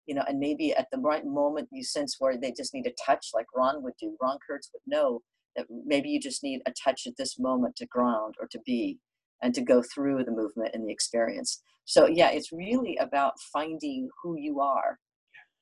you 0.08 0.14
know, 0.14 0.24
and 0.26 0.38
maybe 0.40 0.74
at 0.74 0.86
the 0.90 0.98
right 0.98 1.24
moment 1.26 1.68
you 1.70 1.84
sense 1.84 2.16
where 2.18 2.38
they 2.38 2.50
just 2.50 2.72
need 2.72 2.86
a 2.86 2.92
touch, 3.04 3.28
like 3.34 3.46
Ron 3.54 3.82
would 3.82 3.92
do. 4.00 4.16
Ron 4.20 4.38
Kurtz 4.44 4.70
would 4.72 4.82
know 4.86 5.20
that 5.54 5.66
maybe 5.84 6.08
you 6.08 6.18
just 6.18 6.42
need 6.42 6.62
a 6.66 6.72
touch 6.82 7.02
at 7.06 7.12
this 7.18 7.38
moment 7.38 7.76
to 7.76 7.86
ground 7.86 8.34
or 8.40 8.48
to 8.50 8.58
be 8.64 8.98
and 9.42 9.54
to 9.54 9.60
go 9.60 9.82
through 9.94 10.24
the 10.24 10.30
movement 10.30 10.70
and 10.72 10.88
the 10.88 10.92
experience. 10.92 11.60
So 11.84 12.06
yeah, 12.06 12.30
it's 12.30 12.52
really 12.52 12.96
about 12.96 13.34
finding 13.52 14.08
who 14.22 14.36
you 14.38 14.60
are 14.60 14.98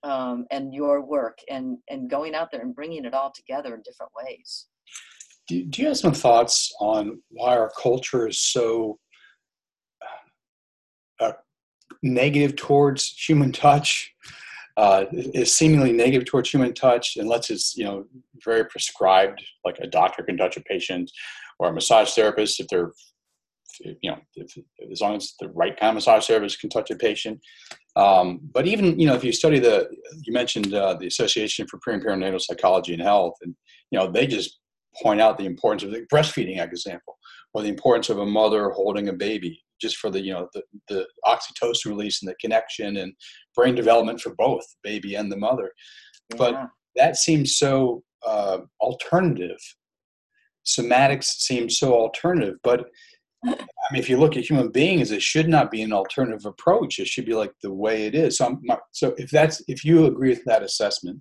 um, 0.05 0.47
and 0.53 0.73
your 0.73 1.05
work 1.05 1.39
and 1.51 1.79
and 1.91 2.09
going 2.09 2.37
out 2.37 2.51
there 2.53 2.61
and 2.61 2.75
bringing 2.75 3.05
it 3.05 3.15
all 3.15 3.33
together 3.35 3.75
in 3.75 3.83
different 3.83 4.13
ways. 4.17 4.69
Do, 5.49 5.65
do 5.65 5.83
you 5.83 5.89
have 5.89 5.97
some 5.97 6.15
thoughts 6.15 6.73
on 6.81 7.21
why 7.31 7.57
our 7.57 7.71
culture 7.81 8.29
is 8.29 8.39
so 8.39 8.99
uh, 11.21 11.33
negative 12.03 12.57
towards 12.57 13.15
human 13.17 13.53
touch, 13.53 14.13
uh, 14.77 15.07
is 15.13 15.55
seemingly 15.55 15.93
negative 15.93 16.27
towards 16.27 16.51
human 16.51 16.75
touch, 16.75 17.17
unless 17.17 17.51
it's 17.51 17.77
you 17.77 17.85
know 17.85 18.05
very 18.45 18.65
prescribed, 18.67 19.43
like 19.65 19.79
a 19.81 19.87
doctor 19.87 20.23
can 20.23 20.37
touch 20.37 20.57
a 20.57 20.61
patient, 20.63 21.11
or 21.59 21.69
a 21.69 21.73
massage 21.73 22.13
therapist 22.13 22.61
if 22.61 22.69
they're 22.69 22.93
you 23.81 24.11
know 24.11 24.19
if, 24.37 24.57
as 24.91 25.01
long 25.01 25.17
as 25.17 25.35
the 25.41 25.49
right 25.51 25.79
kind 25.79 25.91
of 25.91 25.95
massage 25.97 26.27
therapist 26.27 26.61
can 26.61 26.71
touch 26.71 26.91
a 26.91 26.97
patient. 26.97 27.41
Um, 27.95 28.41
but 28.53 28.67
even 28.67 28.99
you 28.99 29.07
know 29.07 29.15
if 29.15 29.25
you 29.25 29.33
study 29.33 29.59
the 29.59 29.89
you 30.23 30.33
mentioned 30.33 30.75
uh, 30.75 30.95
the 30.95 31.07
Association 31.07 31.67
for 31.67 31.79
Pre 31.81 31.95
and 31.95 32.03
Perinatal 32.03 32.41
Psychology 32.41 32.93
and 32.93 33.03
Health, 33.03 33.35
and 33.43 33.55
you 33.91 33.99
know 33.99 34.11
they 34.11 34.27
just 34.27 34.59
point 35.03 35.21
out 35.21 35.39
the 35.39 35.47
importance 35.47 35.83
of 35.83 35.91
the 35.91 36.07
breastfeeding 36.13 36.63
example, 36.63 37.19
or 37.55 37.63
the 37.63 37.69
importance 37.69 38.11
of 38.11 38.19
a 38.19 38.27
mother 38.27 38.71
holding 38.71 39.09
a 39.09 39.13
baby 39.13 39.63
just 39.81 39.97
for 39.97 40.11
the 40.11 40.21
you 40.21 40.33
know 40.33 40.49
the, 40.55 40.63
the 40.89 41.07
oxytocin 41.25 41.87
release 41.87 42.23
and 42.23 42.29
the 42.29 42.35
connection 42.41 42.97
and 42.99 43.13
brain 43.55 43.75
development 43.75 44.21
for 44.21 44.35
both 44.37 44.65
baby 44.83 45.15
and 45.15 45.31
the 45.31 45.37
mother 45.37 45.71
yeah. 46.31 46.37
but 46.39 46.69
that 46.95 47.17
seems 47.17 47.57
so 47.57 48.03
uh, 48.27 48.59
alternative 48.81 49.59
somatics 50.67 51.25
seems 51.25 51.79
so 51.79 51.93
alternative 51.95 52.57
but 52.63 52.87
i 53.47 53.93
mean 53.93 54.01
if 54.01 54.11
you 54.11 54.17
look 54.17 54.37
at 54.37 54.49
human 54.49 54.71
beings 54.71 55.13
it 55.13 55.23
should 55.23 55.49
not 55.49 55.71
be 55.71 55.83
an 55.83 55.93
alternative 55.93 56.45
approach 56.45 56.99
it 56.99 57.07
should 57.07 57.27
be 57.27 57.35
like 57.35 57.53
the 57.63 57.73
way 57.73 58.07
it 58.07 58.15
is 58.15 58.39
so 58.39 58.47
I'm, 58.47 58.61
so 58.91 59.15
if 59.17 59.31
that's 59.31 59.63
if 59.69 59.85
you 59.85 60.07
agree 60.07 60.31
with 60.31 60.45
that 60.47 60.63
assessment 60.63 61.21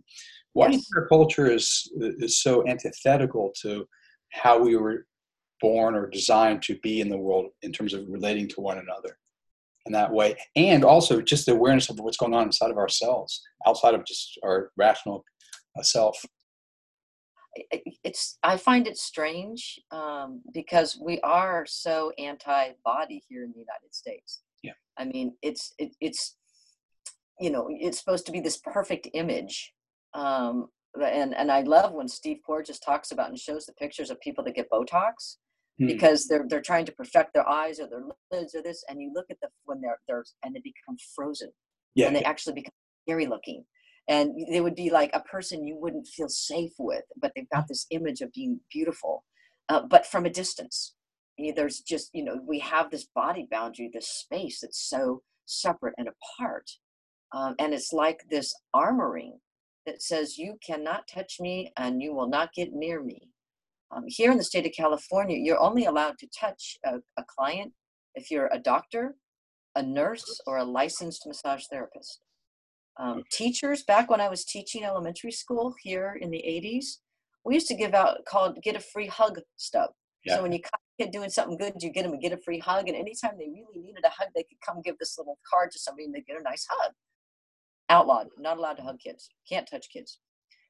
why 0.54 0.68
yes. 0.68 0.72
do 0.72 0.78
you 0.78 0.82
think 0.82 0.98
our 0.98 1.08
culture 1.08 1.52
is 1.52 1.91
is 2.20 2.41
so 2.41 2.68
antithetical 2.68 3.52
to 3.62 3.86
how 4.32 4.58
we 4.58 4.76
were 4.76 5.06
born 5.65 5.95
or 5.95 6.08
designed 6.08 6.62
to 6.62 6.78
be 6.84 7.01
in 7.01 7.10
the 7.10 7.17
world 7.17 7.47
in 7.63 7.71
terms 7.71 7.91
of 7.91 8.06
relating 8.08 8.47
to 8.47 8.62
one 8.62 8.78
another 8.78 9.17
in 9.88 9.91
that 9.91 10.12
way. 10.12 10.36
And 10.56 10.86
also 10.86 11.21
just 11.21 11.47
the 11.47 11.54
awareness 11.54 11.89
of 11.89 11.99
what's 11.99 12.17
going 12.17 12.36
on 12.36 12.43
inside 12.45 12.69
of 12.69 12.78
ourselves 12.78 13.41
outside 13.65 13.95
of 13.95 14.06
just 14.06 14.38
our 14.43 14.69
rational 14.78 15.25
uh, 15.75 15.82
self. 15.82 16.23
It's 18.04 18.38
i 18.43 18.58
find 18.58 18.86
it 18.86 18.97
strange 18.97 19.80
um, 19.89 20.41
because 20.54 20.99
we 21.01 21.19
are 21.21 21.65
so 21.65 22.12
anti-body 22.19 23.23
here 23.28 23.43
in 23.43 23.51
the 23.54 23.65
united 23.67 23.91
states. 23.91 24.43
Yeah. 24.62 24.78
I 24.99 25.06
mean 25.06 25.34
it's 25.41 25.73
it, 25.80 25.95
it's 25.99 26.36
you 27.39 27.49
know 27.49 27.67
it's 27.69 27.97
supposed 27.97 28.25
to 28.28 28.34
be 28.34 28.41
this 28.41 28.58
perfect 28.58 29.08
image 29.13 29.73
um, 30.13 30.67
and 31.01 31.34
and 31.34 31.49
I 31.49 31.62
love 31.62 31.93
when 31.93 32.10
Steve 32.10 32.39
Porges 32.45 32.80
talks 32.80 33.12
about 33.12 33.30
and 33.30 33.39
shows 33.39 33.65
the 33.65 33.73
pictures 33.73 34.10
of 34.12 34.19
people 34.19 34.43
that 34.43 34.56
get 34.56 34.69
Botox 34.69 35.38
hmm. 35.80 35.88
because 35.88 36.28
they're 36.28 36.46
they're 36.48 36.62
trying 36.62 36.86
to 36.86 36.92
perfect 36.92 37.34
their 37.34 37.48
eyes 37.48 37.80
or 37.80 37.88
their 37.88 38.04
lids 38.32 38.56
or 38.56 38.62
this, 38.62 38.84
and 38.90 39.02
you 39.02 39.12
look 39.14 39.26
at 39.30 39.38
the 39.42 39.50
when 39.66 39.82
they're 39.82 40.00
they're 40.08 40.24
and 40.44 40.56
they 40.56 40.62
become 40.62 40.98
frozen, 41.16 41.52
yeah, 41.96 42.08
and 42.08 42.16
they 42.16 42.24
actually 42.24 42.54
become 42.54 42.74
scary 43.08 43.28
looking, 43.28 43.66
and 44.08 44.34
they 44.52 44.62
would 44.62 44.76
be 44.76 44.90
like 44.90 45.12
a 45.14 45.22
person 45.22 45.66
you 45.66 45.78
wouldn't 45.78 46.08
feel 46.08 46.30
safe 46.30 46.74
with, 46.80 47.04
but 47.22 47.32
they've 47.36 47.50
got 47.50 47.68
this 47.68 47.86
image 47.92 48.22
of 48.22 48.32
being 48.34 48.60
beautiful, 48.72 49.24
uh, 49.70 49.82
but 49.90 50.06
from 50.06 50.26
a 50.26 50.30
distance. 50.30 50.96
There's 51.38 51.82
just 51.82 52.12
you 52.14 52.24
know 52.24 52.40
we 52.48 52.60
have 52.60 52.90
this 52.90 53.08
body 53.14 53.46
boundary, 53.52 53.90
this 53.94 54.08
space 54.08 54.62
that's 54.62 54.90
so 54.90 55.22
separate 55.46 55.96
and 55.98 56.08
apart, 56.08 56.72
um, 57.34 57.56
and 57.60 57.74
it's 57.74 57.92
like 57.92 58.22
this 58.30 58.54
armoring 58.74 59.34
that 59.86 60.02
says 60.02 60.38
you 60.38 60.58
cannot 60.66 61.08
touch 61.08 61.38
me 61.40 61.72
and 61.78 62.02
you 62.02 62.14
will 62.14 62.30
not 62.30 62.54
get 62.54 62.74
near 62.74 63.04
me 63.04 63.30
um, 63.91 64.04
here 64.08 64.32
in 64.32 64.38
the 64.38 64.43
state 64.43 64.65
of 64.65 64.71
California, 64.71 65.38
you're 65.38 65.60
only 65.60 65.86
allowed 65.86 66.17
to 66.19 66.28
touch 66.38 66.78
a, 66.86 66.95
a 67.17 67.24
client 67.28 67.74
if 68.15 68.32
you're 68.32 68.50
a 68.52 68.60
doctor, 68.60 69.15
a 69.76 69.84
nurse, 69.84 70.39
or 70.48 70.58
a 70.58 70.63
licensed 70.63 71.26
massage 71.28 71.63
therapist. 71.71 72.21
Um, 72.98 73.24
teachers, 73.32 73.84
back 73.84 74.10
when 74.10 74.21
I 74.21 74.30
was 74.30 74.45
teaching 74.45 74.84
elementary 74.84 75.32
school 75.32 75.74
here 75.82 76.17
in 76.19 76.32
the 76.32 76.43
80s, 76.48 77.00
we 77.43 77.54
used 77.54 77.67
to 77.67 77.76
give 77.76 77.93
out 77.93 78.17
called 78.26 78.62
get 78.63 78.76
a 78.76 78.80
free 78.80 79.08
hug 79.08 79.39
stuff. 79.58 79.91
Yeah. 80.24 80.38
So 80.38 80.43
when 80.43 80.52
you 80.52 80.60
caught 80.60 80.80
a 81.00 81.04
kid 81.04 81.12
doing 81.12 81.30
something 81.30 81.58
good, 81.58 81.74
you 81.82 81.91
get 81.91 82.04
them 82.04 82.13
a 82.13 82.17
get 82.17 82.34
a 82.34 82.38
free 82.38 82.60
hug. 82.60 82.88
And 82.88 82.98
anytime 82.98 83.34
they 83.38 83.50
really 83.50 83.86
needed 83.86 84.04
a 84.04 84.10
hug, 84.10 84.30
they 84.34 84.43
could 84.43 84.60
come 84.65 84.82
give 84.82 84.98
this 84.98 85.17
little 85.17 85.38
card 85.50 85.71
to 85.71 85.80
somebody 85.80 86.06
and 86.06 86.15
they 86.15 86.21
get 86.21 86.39
a 86.39 86.43
nice 86.43 86.65
hug. 86.69 86.93
Outlawed, 87.89 88.30
not 88.39 88.58
allowed 88.58 88.78
to 88.78 88.84
hug 88.84 89.00
kids, 89.00 89.30
can't 89.48 89.69
touch 89.69 89.88
kids. 89.93 90.19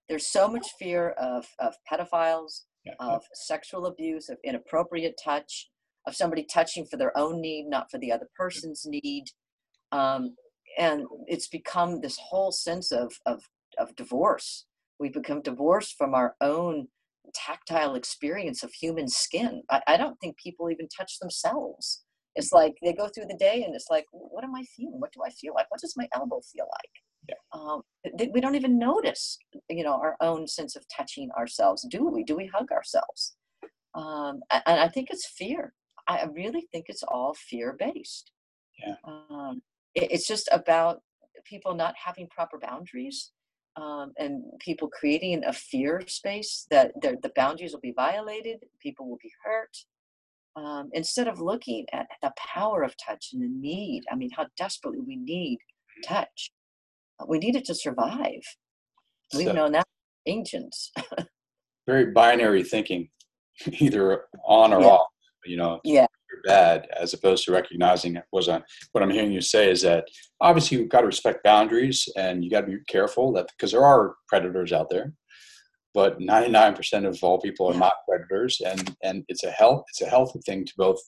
There's 0.10 0.28
so 0.28 0.50
much 0.50 0.68
fear 0.78 1.12
of, 1.12 1.48
of 1.60 1.76
pedophiles, 1.90 2.62
of 3.00 3.24
sexual 3.34 3.86
abuse, 3.86 4.30
of 4.30 4.38
inappropriate 4.44 5.20
touch, 5.24 5.70
of 6.08 6.16
somebody 6.16 6.44
touching 6.44 6.86
for 6.86 6.98
their 6.98 7.18
own 7.18 7.42
need, 7.42 7.68
not 7.68 7.90
for 7.90 7.98
the 7.98 8.12
other 8.12 8.28
person's 8.38 8.86
need. 8.86 9.26
Um, 9.92 10.36
and 10.78 11.06
it's 11.28 11.48
become 11.48 12.02
this 12.02 12.18
whole 12.18 12.52
sense 12.52 12.92
of, 12.92 13.14
of, 13.26 13.44
of 13.78 13.96
divorce. 13.96 14.66
We've 15.00 15.14
become 15.14 15.42
divorced 15.42 15.96
from 15.98 16.14
our 16.14 16.36
own 16.42 16.88
tactile 17.34 17.96
experience 17.96 18.64
of 18.64 18.72
human 18.74 19.08
skin. 19.08 19.64
I, 19.70 19.82
I 19.88 19.98
don't 19.98 20.20
think 20.20 20.38
people 20.38 20.70
even 20.70 20.88
touch 20.96 21.20
themselves. 21.20 22.04
It's 22.36 22.52
like 22.52 22.76
they 22.84 22.94
go 22.94 23.08
through 23.08 23.28
the 23.28 23.38
day 23.38 23.64
and 23.64 23.74
it's 23.74 23.88
like, 23.90 24.06
what 24.12 24.44
am 24.44 24.56
I 24.56 24.64
feeling? 24.76 25.00
What 25.00 25.14
do 25.14 25.22
I 25.26 25.30
feel 25.30 25.54
like? 25.54 25.72
What 25.72 25.80
does 25.82 25.96
my 25.98 26.08
elbow 26.14 26.42
feel 26.54 26.66
like? 26.66 26.92
Yeah. 27.28 27.36
Um, 27.54 27.82
we 28.32 28.42
don't 28.42 28.56
even 28.56 28.78
notice, 28.78 29.38
you 29.70 29.84
know, 29.84 29.94
our 29.94 30.16
own 30.22 30.48
sense 30.48 30.76
of 30.76 30.86
touching 30.96 31.30
ourselves. 31.32 31.86
Do 31.90 32.08
we? 32.08 32.24
Do 32.24 32.36
we 32.36 32.48
hug 32.48 32.72
ourselves? 32.72 33.36
Um, 33.96 34.42
and 34.52 34.80
I 34.80 34.88
think 34.88 35.10
it's 35.10 35.26
fear. 35.26 35.74
I 36.08 36.26
really 36.34 36.68
think 36.72 36.86
it's 36.88 37.04
all 37.04 37.34
fear 37.34 37.76
based. 37.78 38.32
Yeah. 38.86 38.96
Um, 39.06 39.62
it, 39.96 40.12
it's 40.12 40.28
just 40.28 40.50
about 40.52 41.02
people 41.46 41.74
not 41.74 41.96
having 41.98 42.28
proper 42.28 42.60
boundaries 42.60 43.32
um, 43.78 44.14
and 44.18 44.44
people 44.60 44.88
creating 44.88 45.44
a 45.46 45.54
fear 45.54 46.02
space 46.08 46.66
that 46.72 46.94
the 47.02 47.32
boundaries 47.36 47.74
will 47.74 47.82
be 47.82 47.92
violated, 47.92 48.60
people 48.80 49.10
will 49.10 49.20
be 49.22 49.32
hurt. 49.44 49.76
Um, 50.56 50.90
instead 50.94 51.28
of 51.28 51.42
looking 51.42 51.86
at 51.92 52.08
the 52.22 52.32
power 52.38 52.84
of 52.84 52.96
touch 52.98 53.32
and 53.34 53.42
the 53.44 53.50
need, 53.50 54.04
I 54.10 54.16
mean, 54.16 54.30
how 54.36 54.46
desperately 54.58 55.02
we 55.02 55.18
need 55.18 55.58
mm-hmm. 55.58 56.14
touch 56.14 56.52
we 57.28 57.40
needed 57.40 57.66
to 57.66 57.76
survive. 57.76 58.42
We've 59.36 59.48
so, 59.48 59.54
known 59.54 59.72
that 59.74 59.88
ancients. 60.26 60.92
very 61.88 62.12
binary 62.12 62.64
thinking, 62.64 63.10
either 63.80 64.24
on 64.46 64.74
or 64.74 64.82
yeah. 64.82 64.88
off. 64.88 65.08
You 65.46 65.58
know, 65.58 65.80
yeah, 65.84 66.08
bad, 66.46 66.88
as 67.00 67.14
opposed 67.14 67.46
to 67.46 67.52
recognizing 67.52 68.16
it 68.16 68.24
was 68.32 68.48
a, 68.48 68.64
what 68.92 69.04
I'm 69.04 69.12
hearing 69.12 69.32
you 69.32 69.42
say 69.42 69.70
is 69.70 69.82
that 69.82 70.08
obviously 70.42 70.78
you've 70.78 70.90
got 70.90 71.02
to 71.02 71.08
respect 71.08 71.44
boundaries 71.44 72.08
and 72.18 72.44
you 72.44 72.50
got 72.50 72.62
to 72.62 72.68
be 72.68 72.78
careful 72.88 73.32
that 73.34 73.50
because 73.52 73.72
there 73.72 73.86
are 73.86 74.16
predators 74.28 74.74
out 74.74 74.90
there, 74.90 75.14
but 75.94 76.20
99% 76.20 77.08
of 77.08 77.24
all 77.24 77.40
people 77.40 77.68
are 77.68 77.78
not 77.78 77.94
predators, 78.08 78.62
and 78.66 78.96
and 79.04 79.24
it's 79.28 79.44
a 79.44 79.52
health 79.52 79.84
it's 79.90 80.02
a 80.02 80.10
healthy 80.10 80.40
thing 80.46 80.66
to 80.66 80.74
both 80.78 81.00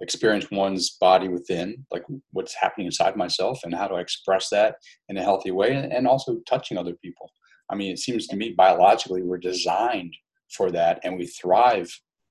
experience 0.00 0.50
one's 0.50 0.90
body 1.00 1.28
within, 1.28 1.84
like 1.90 2.04
what's 2.32 2.54
happening 2.54 2.86
inside 2.86 3.16
myself, 3.16 3.60
and 3.64 3.74
how 3.74 3.86
to 3.86 3.96
express 3.96 4.48
that 4.50 4.76
in 5.08 5.16
a 5.16 5.22
healthy 5.22 5.50
way, 5.50 5.74
and 5.74 6.06
also 6.06 6.40
touching 6.48 6.76
other 6.76 6.94
people. 7.02 7.30
I 7.70 7.74
mean, 7.74 7.92
it 7.92 7.98
seems 7.98 8.26
to 8.28 8.36
me 8.36 8.54
biologically 8.56 9.22
we're 9.22 9.38
designed 9.38 10.14
for 10.50 10.70
that, 10.72 11.00
and 11.04 11.16
we 11.16 11.26
thrive 11.26 11.90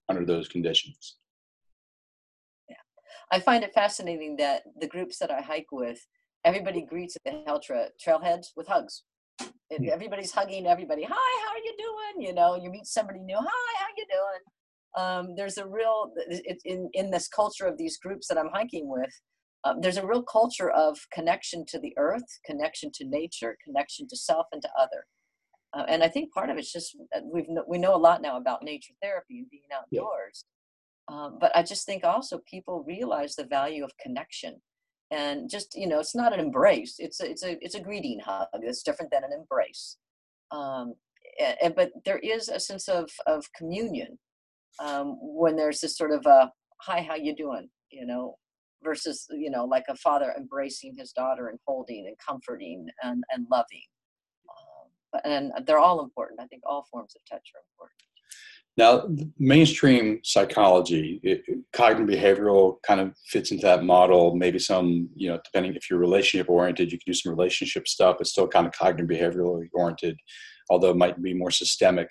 under 0.10 0.26
those 0.26 0.47
conditions. 0.47 1.17
Yeah, 2.69 2.76
I 3.32 3.39
find 3.39 3.63
it 3.63 3.74
fascinating 3.74 4.36
that 4.38 4.63
the 4.80 4.88
groups 4.88 5.17
that 5.19 5.32
I 5.32 5.41
hike 5.41 5.71
with, 5.71 6.06
everybody 6.43 6.82
greets 6.82 7.15
at 7.15 7.24
the 7.32 7.43
hell 7.45 7.60
tra- 7.60 7.89
trailheads 8.06 8.47
with 8.56 8.67
hugs. 8.67 9.04
Hmm. 9.39 9.89
Everybody's 9.89 10.32
hugging 10.32 10.67
everybody. 10.67 11.04
Hi, 11.04 11.45
how 11.45 11.52
are 11.54 11.63
you 11.63 11.76
doing? 11.78 12.28
You 12.28 12.34
know, 12.34 12.56
you 12.56 12.69
meet 12.69 12.86
somebody 12.86 13.19
new. 13.19 13.38
Hi, 13.38 13.80
how 13.80 13.88
you 13.97 14.06
doing? 14.10 14.41
Um, 14.97 15.36
there's 15.36 15.58
a 15.58 15.67
real 15.67 16.13
in 16.65 16.89
in 16.93 17.12
this 17.12 17.27
culture 17.27 17.65
of 17.65 17.77
these 17.77 17.97
groups 17.97 18.27
that 18.27 18.38
I'm 18.38 18.49
hiking 18.54 18.89
with. 18.89 19.13
Um, 19.63 19.80
there's 19.80 19.97
a 19.97 20.06
real 20.06 20.23
culture 20.23 20.71
of 20.71 20.97
connection 21.13 21.65
to 21.67 21.80
the 21.80 21.93
earth, 21.97 22.25
connection 22.45 22.91
to 22.95 23.06
nature, 23.06 23.58
connection 23.63 24.08
to 24.08 24.17
self 24.17 24.47
and 24.51 24.62
to 24.62 24.69
other. 24.77 25.06
Uh, 25.73 25.86
and 25.88 26.04
I 26.04 26.10
think 26.10 26.34
part 26.34 26.49
of 26.49 26.58
it's 26.58 26.71
just 26.71 26.97
uh, 27.15 27.21
we've 27.32 27.45
we 27.67 27.77
know 27.77 27.95
a 27.95 27.97
lot 27.97 28.21
now 28.21 28.38
about 28.38 28.63
nature 28.63 28.93
therapy 29.01 29.39
and 29.39 29.49
being 29.49 29.63
outdoors. 29.73 30.43
Yeah. 31.10 31.15
Um, 31.15 31.38
but 31.39 31.56
I 31.56 31.63
just 31.63 31.86
think 31.86 32.04
also 32.04 32.41
people 32.49 32.84
realize 32.88 33.36
the 33.36 33.45
value 33.45 33.84
of 33.84 33.91
connection, 33.97 34.62
and 35.12 35.49
just 35.49 35.75
you 35.75 35.88
know, 35.88 35.99
it's 35.99 36.15
not 36.15 36.34
an 36.34 36.39
embrace. 36.39 36.95
It's 36.99 37.21
a 37.21 37.30
it's 37.30 37.43
a 37.43 37.58
it's 37.63 37.75
a 37.75 37.82
greeting 37.82 38.19
hug. 38.19 38.47
It's 38.54 38.84
different 38.84 39.12
than 39.12 39.23
an 39.23 39.32
embrace. 39.32 39.97
Um, 40.51 40.95
and, 41.62 41.73
but 41.75 41.91
there 42.04 42.19
is 42.19 42.49
a 42.49 42.60
sense 42.60 42.89
of 42.89 43.10
of 43.25 43.45
communion 43.58 44.19
um, 44.79 45.17
when 45.21 45.55
there's 45.55 45.79
this 45.79 45.97
sort 45.97 46.12
of 46.12 46.25
a 46.25 46.51
hi, 46.81 47.01
how 47.01 47.15
you 47.15 47.36
doing? 47.36 47.69
You 47.91 48.05
know, 48.05 48.36
versus 48.84 49.27
you 49.31 49.49
know 49.49 49.65
like 49.65 49.86
a 49.89 49.95
father 49.95 50.34
embracing 50.38 50.95
his 50.97 51.12
daughter 51.12 51.47
and 51.47 51.60
holding 51.67 52.07
and 52.07 52.15
comforting 52.25 52.88
and 53.03 53.23
and 53.31 53.45
loving 53.51 53.81
and 55.23 55.51
they're 55.65 55.79
all 55.79 56.03
important. 56.03 56.39
I 56.39 56.47
think 56.47 56.63
all 56.65 56.86
forms 56.91 57.15
of 57.15 57.21
touch 57.29 57.51
are 57.55 57.62
important. 57.73 57.97
Now, 58.77 59.03
mainstream 59.38 60.21
psychology, 60.23 61.19
it, 61.23 61.43
cognitive 61.73 62.15
behavioral 62.15 62.81
kind 62.84 63.01
of 63.01 63.13
fits 63.27 63.51
into 63.51 63.65
that 63.65 63.84
model. 63.84 64.36
Maybe 64.36 64.60
some, 64.60 65.10
you 65.13 65.29
know, 65.29 65.39
depending 65.43 65.75
if 65.75 65.89
you're 65.89 65.99
relationship 65.99 66.49
oriented, 66.49 66.91
you 66.91 66.97
can 66.97 67.12
do 67.12 67.13
some 67.13 67.31
relationship 67.31 67.88
stuff. 67.88 68.17
It's 68.21 68.31
still 68.31 68.47
kind 68.47 68.65
of 68.65 68.71
cognitive 68.73 69.10
behavioral 69.10 69.62
oriented, 69.73 70.17
although 70.69 70.91
it 70.91 70.97
might 70.97 71.21
be 71.21 71.34
more 71.34 71.51
systemic. 71.51 72.07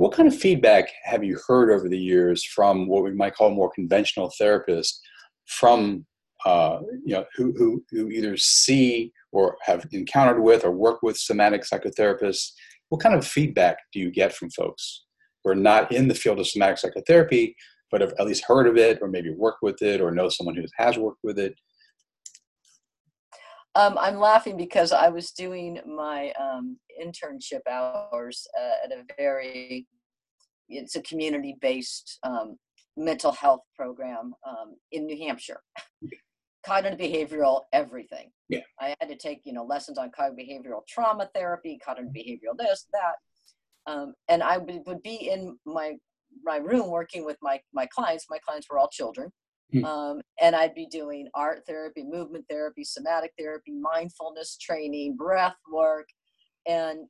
What 0.00 0.12
kind 0.12 0.26
of 0.26 0.34
feedback 0.34 0.88
have 1.04 1.22
you 1.22 1.38
heard 1.46 1.70
over 1.70 1.86
the 1.86 1.98
years 1.98 2.42
from 2.42 2.88
what 2.88 3.04
we 3.04 3.12
might 3.12 3.34
call 3.34 3.50
more 3.50 3.70
conventional 3.70 4.32
therapists 4.40 4.94
from 5.44 6.06
uh, 6.46 6.78
you 7.04 7.14
know, 7.14 7.26
who, 7.36 7.52
who, 7.58 7.84
who 7.90 8.08
either 8.08 8.34
see 8.38 9.12
or 9.30 9.58
have 9.60 9.86
encountered 9.92 10.40
with 10.40 10.64
or 10.64 10.70
work 10.70 11.02
with 11.02 11.18
somatic 11.18 11.64
psychotherapists, 11.64 12.52
what 12.88 13.02
kind 13.02 13.14
of 13.14 13.26
feedback 13.26 13.76
do 13.92 14.00
you 14.00 14.10
get 14.10 14.32
from 14.32 14.48
folks 14.52 15.04
who 15.44 15.50
are 15.50 15.54
not 15.54 15.92
in 15.92 16.08
the 16.08 16.14
field 16.14 16.40
of 16.40 16.48
somatic 16.48 16.78
psychotherapy, 16.78 17.54
but 17.90 18.00
have 18.00 18.14
at 18.18 18.26
least 18.26 18.46
heard 18.46 18.66
of 18.66 18.78
it 18.78 19.00
or 19.02 19.08
maybe 19.08 19.28
worked 19.28 19.62
with 19.62 19.82
it 19.82 20.00
or 20.00 20.10
know 20.10 20.30
someone 20.30 20.56
who 20.56 20.64
has 20.78 20.96
worked 20.96 21.20
with 21.22 21.38
it? 21.38 21.54
Um, 23.74 23.96
I'm 24.00 24.18
laughing 24.18 24.56
because 24.56 24.92
I 24.92 25.08
was 25.08 25.30
doing 25.30 25.80
my 25.86 26.32
um, 26.40 26.76
internship 27.00 27.60
hours 27.70 28.46
uh, 28.58 28.84
at 28.84 28.92
a 28.92 29.04
very, 29.16 29.86
it's 30.68 30.96
a 30.96 31.02
community 31.02 31.56
based 31.60 32.18
um, 32.24 32.56
mental 32.96 33.32
health 33.32 33.60
program 33.76 34.34
um, 34.46 34.74
in 34.90 35.06
New 35.06 35.16
Hampshire 35.24 35.60
cognitive 36.64 36.98
behavioral 36.98 37.62
everything. 37.72 38.30
Yeah. 38.48 38.60
I 38.80 38.94
had 39.00 39.08
to 39.08 39.16
take, 39.16 39.40
you 39.44 39.52
know, 39.52 39.64
lessons 39.64 39.98
on 39.98 40.10
cognitive 40.14 40.46
behavioral 40.46 40.86
trauma 40.88 41.28
therapy, 41.34 41.78
cognitive 41.84 42.12
behavioral 42.12 42.56
this, 42.58 42.86
that. 42.92 43.92
Um, 43.92 44.14
and 44.28 44.42
I 44.42 44.58
would 44.58 45.02
be 45.02 45.30
in 45.30 45.58
my 45.64 45.94
my 46.44 46.58
room 46.58 46.90
working 46.90 47.24
with 47.24 47.36
my 47.42 47.60
my 47.72 47.86
clients. 47.86 48.26
My 48.30 48.38
clients 48.38 48.68
were 48.70 48.78
all 48.78 48.88
children. 48.88 49.30
Hmm. 49.72 49.84
Um, 49.84 50.20
and 50.42 50.56
I'd 50.56 50.74
be 50.74 50.86
doing 50.86 51.28
art 51.34 51.62
therapy, 51.66 52.04
movement 52.04 52.44
therapy, 52.50 52.84
somatic 52.84 53.32
therapy, 53.38 53.72
mindfulness 53.72 54.56
training, 54.58 55.16
breath 55.16 55.56
work. 55.72 56.06
And, 56.66 57.00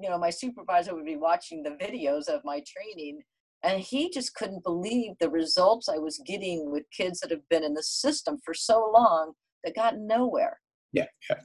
you 0.00 0.10
know, 0.10 0.18
my 0.18 0.30
supervisor 0.30 0.94
would 0.94 1.06
be 1.06 1.16
watching 1.16 1.62
the 1.62 1.70
videos 1.70 2.28
of 2.28 2.42
my 2.44 2.62
training 2.66 3.20
and 3.62 3.80
he 3.80 4.10
just 4.10 4.34
couldn't 4.34 4.64
believe 4.64 5.12
the 5.20 5.30
results 5.30 5.88
I 5.88 5.98
was 5.98 6.20
getting 6.26 6.70
with 6.70 6.84
kids 6.96 7.20
that 7.20 7.30
have 7.30 7.48
been 7.48 7.62
in 7.62 7.74
the 7.74 7.82
system 7.82 8.38
for 8.44 8.54
so 8.54 8.90
long 8.92 9.32
that 9.62 9.76
got 9.76 9.98
nowhere. 9.98 10.58
Yeah, 10.92 11.06
yeah. 11.30 11.36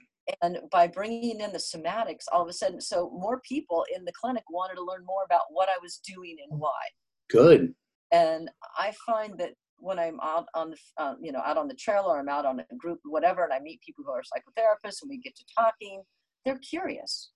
And 0.42 0.58
by 0.72 0.88
bringing 0.88 1.40
in 1.40 1.54
the 1.54 1.60
somatics, 1.60 2.26
all 2.32 2.42
of 2.42 2.50
a 2.50 2.54
sudden, 2.54 2.82
so 2.82 3.10
more 3.12 3.40
people 3.48 3.86
in 3.96 4.04
the 4.04 4.12
clinic 4.20 4.44
wanted 4.50 4.76
to 4.76 4.84
learn 4.84 5.06
more 5.06 5.24
about 5.26 5.44
what 5.52 5.70
I 5.70 5.78
was 5.82 6.02
doing 6.06 6.36
and 6.50 6.60
why. 6.60 6.82
Good. 7.30 7.74
And 8.12 8.50
I 8.78 8.94
find 9.06 9.38
that 9.38 9.52
when 9.78 10.00
I'm 10.00 10.20
out 10.22 10.46
on 10.54 10.72
the, 10.72 10.78
uh, 10.98 11.14
you 11.22 11.32
know, 11.32 11.42
out 11.46 11.58
on 11.58 11.68
the 11.68 11.76
trail 11.76 12.06
or 12.08 12.20
I'm 12.20 12.30
out 12.30 12.46
on 12.46 12.60
a 12.60 12.76
group, 12.78 13.00
whatever, 13.04 13.44
and 13.44 13.54
I 13.54 13.60
meet 13.60 13.82
people 13.82 14.04
who 14.06 14.12
are 14.12 14.22
psychotherapists 14.22 15.02
and 15.02 15.10
we 15.10 15.20
get 15.20 15.36
to 15.36 15.46
talking, 15.56 16.04
they're 16.46 16.60
curious 16.60 17.32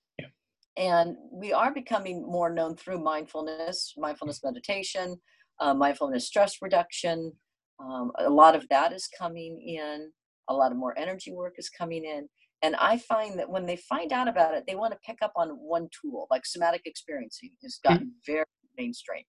and 0.78 1.18
we 1.32 1.52
are 1.52 1.74
becoming 1.74 2.24
more 2.26 2.50
known 2.50 2.76
through 2.76 3.04
mindfulness, 3.04 3.94
mindfulness 3.98 4.42
meditation, 4.44 5.20
uh, 5.60 5.74
mindfulness 5.74 6.28
stress 6.28 6.58
reduction. 6.62 7.34
Um, 7.80 8.12
a 8.20 8.30
lot 8.30 8.56
of 8.56 8.68
that 8.70 8.94
is 8.94 9.08
coming 9.18 9.62
in. 9.62 10.12
A 10.50 10.54
lot 10.54 10.72
of 10.72 10.78
more 10.78 10.98
energy 10.98 11.32
work 11.34 11.56
is 11.58 11.70
coming 11.70 12.06
in. 12.06 12.28
And 12.64 12.76
I 12.76 13.00
find 13.00 13.38
that 13.40 13.50
when 13.50 13.66
they 13.66 13.76
find 13.76 14.14
out 14.14 14.28
about 14.28 14.54
it, 14.54 14.64
they 14.68 14.76
want 14.76 14.94
to 14.94 15.00
pick 15.06 15.18
up 15.22 15.34
on 15.36 15.50
one 15.50 15.90
tool, 16.00 16.28
like 16.30 16.46
somatic 16.46 16.82
experiencing 16.86 17.52
has 17.64 17.76
mm-hmm. 17.76 17.94
gotten 17.94 18.08
mm-hmm. 18.08 18.32
very 18.34 18.46
mainstream. 18.78 19.24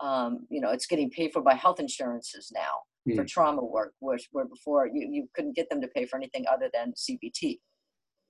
Um, 0.00 0.46
you 0.48 0.60
know, 0.60 0.70
it's 0.70 0.86
getting 0.86 1.10
paid 1.10 1.32
for 1.32 1.42
by 1.42 1.54
health 1.54 1.80
insurances 1.80 2.52
now 2.54 2.62
mm-hmm. 3.08 3.16
for 3.16 3.24
trauma 3.24 3.64
work, 3.64 3.92
where, 3.98 4.18
where 4.32 4.46
before 4.46 4.86
you, 4.86 5.08
you 5.10 5.28
couldn't 5.34 5.56
get 5.56 5.68
them 5.70 5.80
to 5.80 5.88
pay 5.88 6.06
for 6.06 6.16
anything 6.16 6.44
other 6.50 6.70
than 6.72 6.92
CBT. 6.92 7.58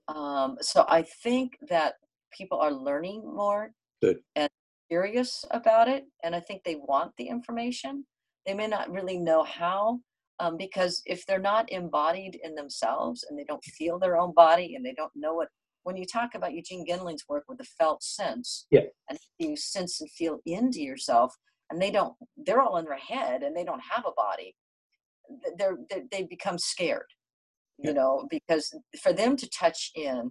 Um, 0.08 0.56
so 0.60 0.86
I 0.88 1.04
think 1.22 1.58
that 1.68 1.94
people 2.32 2.58
are 2.58 2.72
learning 2.72 3.22
more 3.24 3.72
Good. 4.02 4.18
and 4.36 4.48
curious 4.88 5.44
about 5.50 5.88
it 5.88 6.04
and 6.24 6.34
i 6.34 6.40
think 6.40 6.62
they 6.64 6.76
want 6.76 7.12
the 7.16 7.28
information 7.28 8.04
they 8.46 8.54
may 8.54 8.66
not 8.66 8.90
really 8.90 9.18
know 9.18 9.44
how 9.44 10.00
um, 10.40 10.56
because 10.56 11.02
if 11.04 11.26
they're 11.26 11.40
not 11.40 11.70
embodied 11.70 12.38
in 12.42 12.54
themselves 12.54 13.24
and 13.28 13.38
they 13.38 13.44
don't 13.44 13.64
feel 13.64 13.98
their 13.98 14.16
own 14.16 14.32
body 14.32 14.74
and 14.76 14.84
they 14.86 14.94
don't 14.94 15.12
know 15.14 15.34
what 15.34 15.48
when 15.82 15.96
you 15.96 16.06
talk 16.06 16.30
about 16.34 16.54
eugene 16.54 16.84
gendlin's 16.86 17.24
work 17.28 17.44
with 17.48 17.58
the 17.58 17.66
felt 17.78 18.02
sense 18.02 18.66
yeah. 18.70 18.80
and 19.10 19.18
you 19.38 19.56
sense 19.56 20.00
and 20.00 20.10
feel 20.10 20.38
into 20.46 20.80
yourself 20.80 21.34
and 21.70 21.80
they 21.80 21.90
don't 21.90 22.14
they're 22.44 22.62
all 22.62 22.76
in 22.78 22.84
their 22.84 22.96
head 22.96 23.42
and 23.42 23.56
they 23.56 23.64
don't 23.64 23.82
have 23.90 24.04
a 24.06 24.12
body 24.12 24.54
they're, 25.58 25.76
they're 25.90 26.04
they 26.10 26.22
become 26.24 26.58
scared 26.58 27.06
you 27.78 27.92
know 27.92 28.26
because 28.30 28.74
for 29.00 29.12
them 29.12 29.36
to 29.36 29.48
touch 29.50 29.90
in 29.94 30.30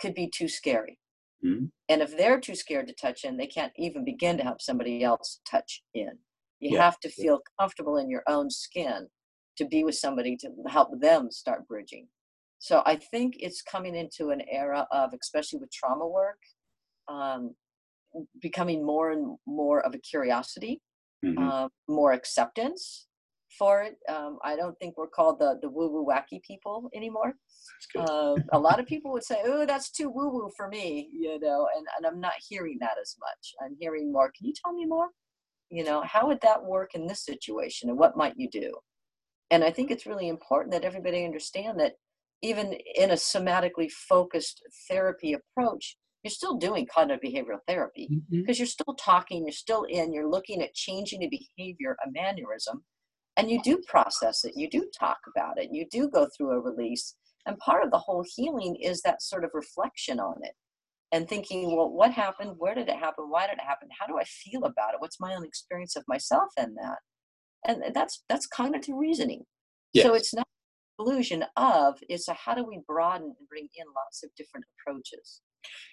could 0.00 0.14
be 0.14 0.30
too 0.34 0.48
scary 0.48 0.98
Mm-hmm. 1.44 1.66
And 1.88 2.02
if 2.02 2.16
they're 2.16 2.40
too 2.40 2.54
scared 2.54 2.86
to 2.88 2.94
touch 2.94 3.24
in, 3.24 3.36
they 3.36 3.46
can't 3.46 3.72
even 3.76 4.04
begin 4.04 4.36
to 4.38 4.42
help 4.42 4.60
somebody 4.60 5.02
else 5.02 5.40
touch 5.48 5.82
in. 5.94 6.10
You 6.60 6.76
yeah. 6.76 6.84
have 6.84 7.00
to 7.00 7.08
feel 7.08 7.40
comfortable 7.58 7.96
in 7.96 8.08
your 8.08 8.22
own 8.28 8.48
skin 8.48 9.08
to 9.56 9.64
be 9.64 9.84
with 9.84 9.96
somebody 9.96 10.36
to 10.36 10.50
help 10.68 11.00
them 11.00 11.30
start 11.30 11.66
bridging. 11.66 12.06
So 12.60 12.82
I 12.86 12.96
think 12.96 13.34
it's 13.40 13.60
coming 13.60 13.96
into 13.96 14.30
an 14.30 14.42
era 14.50 14.86
of, 14.92 15.12
especially 15.20 15.58
with 15.58 15.72
trauma 15.72 16.06
work, 16.06 16.38
um, 17.08 17.54
becoming 18.40 18.84
more 18.84 19.10
and 19.10 19.36
more 19.46 19.80
of 19.84 19.94
a 19.94 19.98
curiosity, 19.98 20.80
mm-hmm. 21.24 21.42
uh, 21.42 21.68
more 21.88 22.12
acceptance 22.12 23.06
for 23.58 23.82
it. 23.82 23.96
Um, 24.08 24.38
I 24.44 24.56
don't 24.56 24.78
think 24.78 24.96
we're 24.96 25.08
called 25.08 25.38
the 25.38 25.58
the 25.60 25.68
woo 25.68 25.90
woo 25.90 26.06
wacky 26.06 26.42
people 26.42 26.88
anymore. 26.94 27.34
Uh, 27.98 28.34
a 28.52 28.58
lot 28.58 28.80
of 28.80 28.86
people 28.86 29.12
would 29.12 29.24
say, 29.24 29.42
"Oh, 29.44 29.66
that's 29.66 29.90
too 29.90 30.08
woo 30.08 30.30
woo 30.30 30.50
for 30.56 30.68
me," 30.68 31.08
you 31.12 31.38
know, 31.40 31.68
and 31.76 31.86
and 31.96 32.06
I'm 32.06 32.20
not 32.20 32.34
hearing 32.48 32.78
that 32.80 32.96
as 33.00 33.16
much. 33.20 33.54
I'm 33.62 33.76
hearing 33.78 34.12
more. 34.12 34.32
Can 34.36 34.46
you 34.46 34.54
tell 34.64 34.72
me 34.72 34.86
more? 34.86 35.08
You 35.70 35.84
know, 35.84 36.02
how 36.02 36.26
would 36.26 36.40
that 36.42 36.64
work 36.64 36.94
in 36.94 37.06
this 37.06 37.24
situation, 37.24 37.88
and 37.88 37.98
what 37.98 38.16
might 38.16 38.34
you 38.36 38.48
do? 38.50 38.72
And 39.50 39.62
I 39.62 39.70
think 39.70 39.90
it's 39.90 40.06
really 40.06 40.28
important 40.28 40.72
that 40.72 40.84
everybody 40.84 41.24
understand 41.24 41.78
that 41.80 41.94
even 42.42 42.74
in 42.96 43.10
a 43.10 43.14
somatically 43.14 43.90
focused 43.90 44.62
therapy 44.88 45.34
approach, 45.34 45.96
you're 46.22 46.30
still 46.30 46.56
doing 46.56 46.86
cognitive 46.92 47.22
behavioral 47.22 47.58
therapy 47.66 48.08
because 48.30 48.56
mm-hmm. 48.56 48.60
you're 48.60 48.66
still 48.66 48.94
talking, 48.94 49.44
you're 49.44 49.52
still 49.52 49.84
in, 49.84 50.12
you're 50.12 50.30
looking 50.30 50.62
at 50.62 50.74
changing 50.74 51.22
a 51.22 51.28
behavior, 51.28 51.96
a 52.06 52.10
mannerism, 52.10 52.84
and 53.36 53.50
you 53.50 53.60
do 53.62 53.80
process 53.86 54.44
it 54.44 54.52
you 54.56 54.68
do 54.68 54.86
talk 54.98 55.18
about 55.34 55.58
it 55.58 55.70
you 55.72 55.86
do 55.90 56.08
go 56.08 56.28
through 56.36 56.50
a 56.50 56.60
release 56.60 57.16
and 57.46 57.58
part 57.58 57.84
of 57.84 57.90
the 57.90 57.98
whole 57.98 58.24
healing 58.36 58.76
is 58.76 59.02
that 59.02 59.22
sort 59.22 59.44
of 59.44 59.50
reflection 59.54 60.20
on 60.20 60.36
it 60.42 60.52
and 61.12 61.28
thinking 61.28 61.76
well 61.76 61.90
what 61.90 62.10
happened? 62.10 62.54
Where 62.58 62.74
did 62.74 62.88
it 62.88 62.96
happen? 62.96 63.26
Why 63.28 63.46
did 63.46 63.58
it 63.58 63.64
happen? 63.66 63.88
How 63.98 64.06
do 64.06 64.18
i 64.18 64.24
feel 64.24 64.64
about 64.64 64.94
it? 64.94 65.00
What's 65.00 65.20
my 65.20 65.34
own 65.34 65.44
experience 65.44 65.96
of 65.96 66.04
myself 66.08 66.48
in 66.58 66.74
that? 66.74 66.98
And 67.66 67.94
that's 67.94 68.24
that's 68.28 68.46
cognitive 68.46 68.96
reasoning. 68.96 69.44
Yes. 69.92 70.06
so 70.06 70.14
it's 70.14 70.32
not 70.32 70.46
illusion 70.98 71.44
of 71.56 71.98
it's 72.08 72.28
a 72.28 72.34
how 72.34 72.54
do 72.54 72.64
we 72.64 72.80
broaden 72.86 73.26
and 73.38 73.48
bring 73.48 73.68
in 73.74 73.86
lots 73.94 74.22
of 74.22 74.30
different 74.36 74.64
approaches 74.72 75.40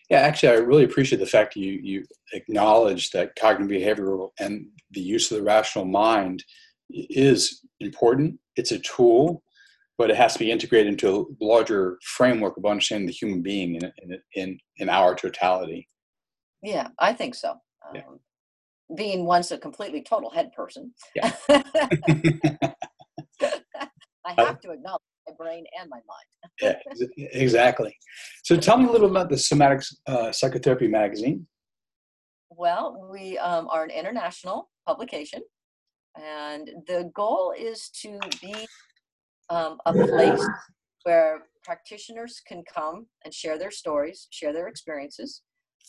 yeah, 0.09 0.19
actually, 0.19 0.49
I 0.49 0.55
really 0.55 0.83
appreciate 0.83 1.19
the 1.19 1.25
fact 1.25 1.55
you 1.55 1.79
you 1.83 2.05
acknowledge 2.33 3.11
that 3.11 3.35
cognitive 3.35 3.81
behavioral 3.81 4.29
and 4.39 4.65
the 4.91 5.01
use 5.01 5.31
of 5.31 5.37
the 5.37 5.43
rational 5.43 5.85
mind 5.85 6.43
is 6.89 7.61
important. 7.79 8.39
It's 8.55 8.71
a 8.71 8.79
tool, 8.79 9.43
but 9.99 10.09
it 10.09 10.15
has 10.15 10.33
to 10.33 10.39
be 10.39 10.51
integrated 10.51 10.87
into 10.87 11.09
a 11.09 11.25
larger 11.43 11.99
framework 12.03 12.57
of 12.57 12.65
understanding 12.65 13.05
the 13.05 13.13
human 13.13 13.43
being 13.43 13.75
in 13.75 13.91
in 14.01 14.19
in, 14.33 14.59
in 14.77 14.89
our 14.89 15.13
totality. 15.13 15.87
Yeah, 16.63 16.87
I 16.97 17.13
think 17.13 17.35
so. 17.35 17.55
Yeah. 17.93 18.01
Um, 18.07 18.19
being 18.95 19.25
once 19.25 19.51
a 19.51 19.57
completely 19.59 20.01
total 20.01 20.31
head 20.31 20.51
person, 20.53 20.91
yeah. 21.15 21.31
I 24.25 24.33
have 24.37 24.59
to 24.61 24.71
acknowledge 24.71 25.01
my 25.29 25.35
brain 25.43 25.65
and 25.79 25.89
my 25.89 25.97
mind. 25.97 26.75
yeah, 27.17 27.27
exactly. 27.31 27.95
So 28.43 28.55
tell 28.57 28.77
me 28.77 28.85
a 28.85 28.91
little 28.91 29.09
about 29.09 29.29
the 29.29 29.37
Somatic 29.37 29.81
uh, 30.07 30.31
Psychotherapy 30.31 30.87
magazine. 30.87 31.47
Well, 32.49 33.09
we 33.11 33.37
um, 33.37 33.67
are 33.69 33.83
an 33.83 33.91
international 33.91 34.69
publication, 34.87 35.41
and 36.15 36.69
the 36.87 37.11
goal 37.13 37.53
is 37.57 37.89
to 38.01 38.19
be 38.41 38.67
um, 39.49 39.77
a 39.85 39.93
place 39.93 40.45
where 41.03 41.43
practitioners 41.63 42.41
can 42.47 42.63
come 42.73 43.05
and 43.23 43.33
share 43.33 43.57
their 43.57 43.71
stories, 43.71 44.27
share 44.31 44.51
their 44.51 44.67
experiences. 44.67 45.43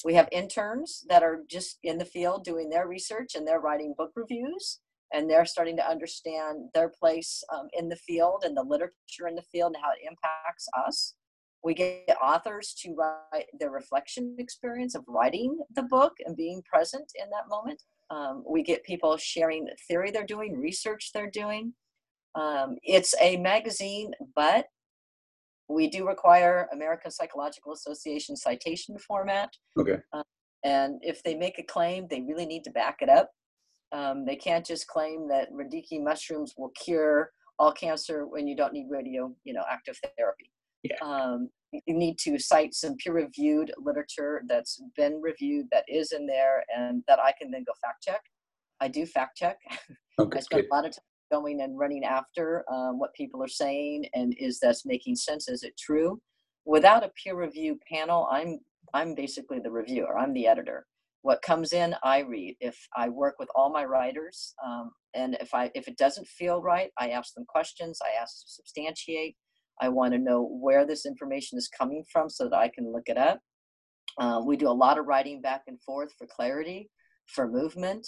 We 0.05 0.15
have 0.15 0.29
interns 0.33 1.05
that 1.09 1.23
are 1.23 1.41
just 1.49 1.79
in 1.83 1.99
the 1.99 2.05
field 2.05 2.45
doing 2.45 2.71
their 2.71 2.87
research 2.87 3.35
and 3.35 3.47
they're 3.47 3.61
writing 3.61 3.95
book 3.97 4.13
reviews 4.15 4.81
and 5.13 5.29
they're 5.29 5.47
starting 5.47 5.77
to 5.77 5.89
understand 5.89 6.69
their 6.75 6.89
place 6.89 7.43
um, 7.53 7.69
in 7.73 7.89
the 7.89 7.97
field 7.97 8.43
and 8.45 8.57
the 8.57 8.63
literature 8.63 9.29
in 9.29 9.35
the 9.35 9.43
field 9.43 9.75
and 9.75 9.83
how 9.83 9.91
it 9.91 10.09
impacts 10.09 10.69
us. 10.87 11.15
We 11.63 11.75
get 11.75 12.17
authors 12.23 12.75
to 12.83 12.95
write 12.95 13.47
their 13.59 13.71
reflection 13.71 14.37
experience 14.39 14.95
of 14.95 15.05
writing 15.07 15.59
the 15.75 15.83
book 15.83 16.15
and 16.25 16.37
being 16.37 16.63
present 16.63 17.13
in 17.23 17.29
that 17.31 17.49
moment. 17.49 17.83
Um, 18.09 18.45
we 18.49 18.63
get 18.63 18.83
people 18.85 19.17
sharing 19.17 19.65
the 19.65 19.77
theory 19.87 20.11
they're 20.11 20.25
doing, 20.25 20.59
research 20.59 21.11
they're 21.13 21.31
doing. 21.31 21.75
Um, 22.35 22.77
it's 22.83 23.15
a 23.21 23.37
magazine, 23.37 24.13
but 24.35 24.67
we 25.69 25.89
do 25.89 26.07
require 26.07 26.69
American 26.73 27.11
Psychological 27.11 27.73
Association 27.73 28.37
citation 28.37 28.99
format. 28.99 29.51
Okay. 29.79 29.99
Uh, 30.13 30.23
and 30.65 30.99
if 31.03 31.23
they 31.23 31.35
make 31.35 31.59
a 31.59 31.63
claim, 31.63 32.07
they 32.09 32.21
really 32.23 32.47
need 32.47 32.65
to 32.65 32.71
back 32.71 32.99
it 33.01 33.09
up. 33.09 33.31
Um, 33.93 34.25
they 34.25 34.37
can't 34.37 34.65
just 34.65 34.87
claim 34.87 35.29
that 35.29 35.53
radicchi 35.53 36.03
mushrooms 36.03 36.55
will 36.57 36.71
cure 36.71 37.33
all 37.59 37.73
cancer 37.73 38.27
when 38.27 38.47
you 38.47 38.57
don't 38.57 38.73
need 38.73 38.87
radio, 38.89 39.35
you 39.45 39.53
know, 39.53 39.65
active 39.71 39.99
therapy. 40.17 40.51
Yeah. 40.83 40.97
Um, 41.03 41.51
you 41.73 41.95
need 41.95 42.19
to 42.21 42.39
cite 42.39 42.75
some 42.75 42.97
peer-reviewed 42.97 43.73
literature 43.79 44.43
that's 44.49 44.83
been 44.97 45.21
reviewed 45.21 45.67
that 45.71 45.85
is 45.89 46.13
in 46.13 46.27
there, 46.27 46.65
and 46.75 47.05
that 47.07 47.21
I 47.21 47.33
can 47.41 47.51
then 47.51 47.65
go 47.65 47.73
fact 47.83 48.03
check. 48.03 48.23
I 48.81 48.89
do 48.89 49.07
fact 49.07 49.37
check. 49.37 49.59
Okay, 50.19 50.37
I 50.37 50.43
spend 50.43 50.63
good. 50.65 50.71
a 50.71 50.75
lot 50.75 50.85
of 50.85 50.93
time 50.93 51.01
going 51.33 51.63
and 51.63 51.79
running 51.79 52.05
after 52.05 52.63
um, 52.71 52.99
what 52.99 53.15
people 53.15 53.43
are 53.43 53.49
saying, 53.49 54.05
and 54.13 54.35
is 54.39 54.59
that's 54.61 54.85
making 54.85 55.17
sense? 55.17 55.49
Is 55.49 55.63
it 55.63 55.73
true? 55.79 56.21
Without 56.67 57.03
a 57.03 57.11
peer 57.11 57.35
review 57.35 57.79
panel, 57.91 58.29
I'm 58.31 58.59
I'm 58.93 59.15
basically 59.15 59.61
the 59.61 59.71
reviewer. 59.71 60.19
I'm 60.19 60.35
the 60.35 60.47
editor 60.47 60.85
what 61.23 61.43
comes 61.43 61.73
in 61.73 61.95
i 62.03 62.21
read. 62.21 62.57
If 62.61 62.79
i 62.97 63.09
work 63.09 63.37
with 63.39 63.49
all 63.55 63.71
my 63.71 63.85
writers 63.85 64.55
um, 64.65 64.91
and 65.15 65.37
if 65.41 65.55
i 65.55 65.71
if 65.75 65.89
it 65.89 65.97
doesn't 65.97 66.27
feel 66.27 66.63
right 66.63 66.91
i 66.99 67.11
ask 67.11 67.35
them 67.35 67.45
questions 67.49 67.99
i 68.03 68.21
ask 68.21 68.41
to 68.43 68.51
substantiate. 68.51 69.37
I 69.83 69.89
want 69.89 70.13
to 70.13 70.19
know 70.19 70.43
where 70.43 70.87
this 70.87 71.07
information 71.07 71.57
is 71.57 71.69
coming 71.69 72.05
from 72.13 72.29
so 72.29 72.49
that 72.49 72.57
i 72.57 72.69
can 72.69 72.93
look 72.93 73.09
it 73.09 73.19
up. 73.19 73.41
Uh, 74.19 74.43
we 74.45 74.57
do 74.57 74.69
a 74.69 74.81
lot 74.85 74.99
of 74.99 75.07
writing 75.07 75.41
back 75.41 75.63
and 75.69 75.81
forth 75.83 76.13
for 76.19 76.27
clarity 76.27 76.91
for 77.27 77.47
movement 77.49 78.07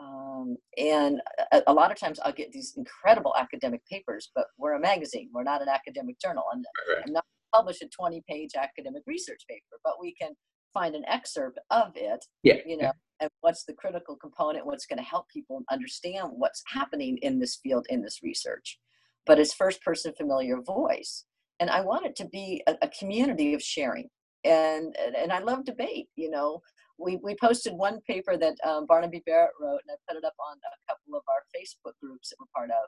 um, 0.00 0.56
and 0.78 1.20
a, 1.52 1.62
a, 1.66 1.72
lot 1.72 1.90
of 1.90 1.98
times 1.98 2.18
i'll 2.24 2.32
get 2.32 2.52
these 2.52 2.74
incredible 2.76 3.34
academic 3.38 3.84
papers 3.86 4.30
but 4.34 4.46
we're 4.58 4.74
a 4.74 4.80
magazine 4.80 5.30
we're 5.32 5.42
not 5.42 5.62
an 5.62 5.68
academic 5.68 6.18
journal 6.20 6.44
i'm, 6.52 6.62
right. 6.88 7.04
I'm 7.06 7.12
not 7.12 7.24
publish 7.54 7.80
a 7.82 7.88
20 7.88 8.22
page 8.28 8.50
academic 8.56 9.02
research 9.06 9.42
paper 9.48 9.80
but 9.84 9.94
we 10.00 10.14
can 10.14 10.30
find 10.72 10.94
an 10.94 11.04
excerpt 11.08 11.58
of 11.70 11.92
it 11.94 12.24
yeah 12.42 12.56
you 12.66 12.76
know 12.76 12.84
yeah. 12.84 12.92
and 13.20 13.30
what's 13.40 13.64
the 13.64 13.72
critical 13.72 14.16
component 14.16 14.66
what's 14.66 14.86
going 14.86 14.98
to 14.98 15.04
help 15.04 15.28
people 15.28 15.62
understand 15.70 16.28
what's 16.30 16.62
happening 16.66 17.18
in 17.22 17.38
this 17.38 17.58
field 17.62 17.86
in 17.90 18.02
this 18.02 18.20
research. 18.22 18.78
But 19.26 19.38
it's 19.38 19.54
first 19.54 19.82
person 19.82 20.12
familiar 20.16 20.60
voice 20.60 21.24
and 21.60 21.70
i 21.70 21.80
want 21.80 22.06
it 22.06 22.16
to 22.16 22.26
be 22.26 22.62
a, 22.66 22.74
a 22.82 22.88
community 22.88 23.54
of 23.54 23.62
sharing. 23.62 24.08
And 24.44 24.96
and 24.96 25.32
i 25.32 25.38
love 25.40 25.64
debate 25.64 26.08
you 26.16 26.30
know. 26.30 26.60
We, 27.02 27.16
we 27.24 27.34
posted 27.40 27.72
one 27.72 28.00
paper 28.06 28.36
that 28.36 28.56
um, 28.62 28.84
barnaby 28.86 29.22
barratt 29.26 29.56
wrote 29.58 29.80
and 29.80 29.90
i 29.90 29.96
put 30.06 30.18
it 30.18 30.24
up 30.24 30.34
on 30.38 30.58
a 30.58 30.92
couple 30.92 31.16
of 31.16 31.22
our 31.28 31.42
facebook 31.56 31.94
groups 32.02 32.28
that 32.28 32.36
we're 32.38 32.54
part 32.54 32.68
of 32.68 32.84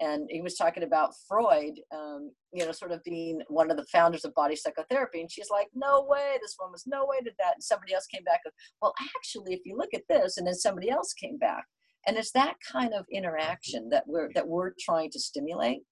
and 0.00 0.28
he 0.30 0.40
was 0.40 0.54
talking 0.56 0.82
about 0.82 1.14
Freud, 1.26 1.74
um, 1.92 2.30
you 2.52 2.64
know, 2.64 2.72
sort 2.72 2.92
of 2.92 3.02
being 3.04 3.40
one 3.48 3.70
of 3.70 3.76
the 3.76 3.86
founders 3.86 4.24
of 4.24 4.34
body 4.34 4.54
psychotherapy. 4.54 5.20
And 5.20 5.30
she's 5.30 5.50
like, 5.50 5.68
"No 5.74 6.04
way, 6.08 6.38
this 6.40 6.54
one 6.56 6.72
was 6.72 6.86
no 6.86 7.04
way 7.06 7.18
did 7.22 7.34
that." 7.38 7.54
And 7.54 7.62
somebody 7.62 7.94
else 7.94 8.06
came 8.06 8.24
back, 8.24 8.40
"Well, 8.80 8.94
actually, 9.16 9.54
if 9.54 9.60
you 9.64 9.76
look 9.76 9.94
at 9.94 10.06
this," 10.08 10.36
and 10.36 10.46
then 10.46 10.54
somebody 10.54 10.90
else 10.90 11.12
came 11.12 11.38
back, 11.38 11.64
and 12.06 12.16
it's 12.16 12.32
that 12.32 12.56
kind 12.60 12.94
of 12.94 13.06
interaction 13.12 13.88
that 13.90 14.04
we're 14.06 14.32
that 14.34 14.48
we're 14.48 14.72
trying 14.80 15.10
to 15.10 15.20
stimulate, 15.20 15.82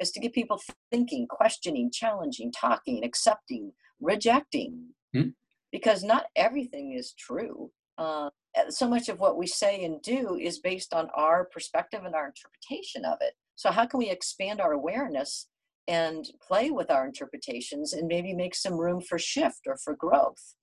is 0.00 0.10
to 0.12 0.20
get 0.20 0.32
people 0.32 0.60
thinking, 0.90 1.26
questioning, 1.28 1.90
challenging, 1.92 2.52
talking, 2.52 3.04
accepting, 3.04 3.72
rejecting, 4.00 4.88
mm-hmm. 5.14 5.30
because 5.72 6.02
not 6.02 6.26
everything 6.36 6.92
is 6.92 7.12
true. 7.12 7.70
Uh, 7.96 8.30
so 8.70 8.88
much 8.88 9.08
of 9.08 9.20
what 9.20 9.36
we 9.36 9.46
say 9.46 9.84
and 9.84 10.02
do 10.02 10.36
is 10.36 10.58
based 10.58 10.92
on 10.92 11.08
our 11.14 11.44
perspective 11.44 12.04
and 12.04 12.14
our 12.14 12.26
interpretation 12.26 13.04
of 13.04 13.18
it. 13.20 13.34
So, 13.56 13.70
how 13.70 13.86
can 13.86 13.98
we 13.98 14.10
expand 14.10 14.60
our 14.60 14.72
awareness 14.72 15.48
and 15.86 16.24
play 16.46 16.70
with 16.70 16.90
our 16.90 17.06
interpretations 17.06 17.92
and 17.92 18.08
maybe 18.08 18.32
make 18.34 18.54
some 18.54 18.74
room 18.74 19.00
for 19.00 19.18
shift 19.18 19.62
or 19.66 19.76
for 19.76 19.94
growth? 19.96 20.54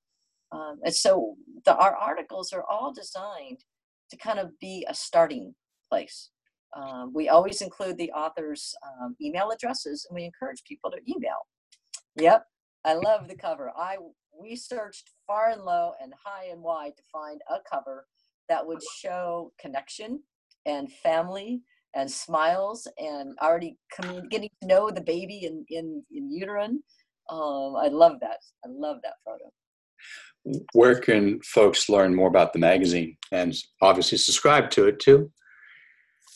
Um, 0.51 0.79
and 0.83 0.93
so, 0.93 1.35
the, 1.65 1.75
our 1.75 1.95
articles 1.95 2.51
are 2.53 2.65
all 2.69 2.93
designed 2.93 3.59
to 4.09 4.17
kind 4.17 4.39
of 4.39 4.51
be 4.59 4.85
a 4.89 4.93
starting 4.93 5.55
place. 5.89 6.29
Um, 6.75 7.11
we 7.13 7.29
always 7.29 7.61
include 7.61 7.97
the 7.97 8.11
author's 8.11 8.73
um, 9.01 9.15
email 9.21 9.51
addresses 9.51 10.05
and 10.09 10.15
we 10.15 10.23
encourage 10.23 10.63
people 10.63 10.89
to 10.91 10.97
email. 11.09 11.47
Yep, 12.15 12.45
I 12.85 12.93
love 12.93 13.27
the 13.27 13.35
cover. 13.35 13.71
I 13.75 13.97
we 14.39 14.55
searched 14.55 15.11
far 15.27 15.49
and 15.49 15.63
low 15.63 15.91
and 16.01 16.13
high 16.23 16.45
and 16.51 16.61
wide 16.61 16.93
to 16.97 17.03
find 17.11 17.41
a 17.49 17.57
cover 17.69 18.05
that 18.49 18.65
would 18.65 18.81
show 18.97 19.51
connection 19.59 20.21
and 20.65 20.91
family 20.91 21.61
and 21.93 22.09
smiles 22.09 22.87
and 22.97 23.37
already 23.41 23.77
coming, 23.95 24.27
getting 24.29 24.49
to 24.61 24.67
know 24.67 24.89
the 24.89 25.01
baby 25.01 25.45
in 25.45 25.63
in, 25.69 26.03
in 26.11 26.31
uterine. 26.31 26.81
Um, 27.29 27.75
I 27.75 27.87
love 27.87 28.19
that. 28.21 28.37
I 28.65 28.69
love 28.69 28.97
that 29.03 29.17
photo. 29.25 29.51
Where 30.73 30.99
can 30.99 31.39
folks 31.41 31.87
learn 31.87 32.15
more 32.15 32.27
about 32.27 32.53
the 32.53 32.59
magazine 32.59 33.15
and 33.31 33.55
obviously 33.81 34.17
subscribe 34.17 34.71
to 34.71 34.87
it 34.87 34.99
too? 34.99 35.31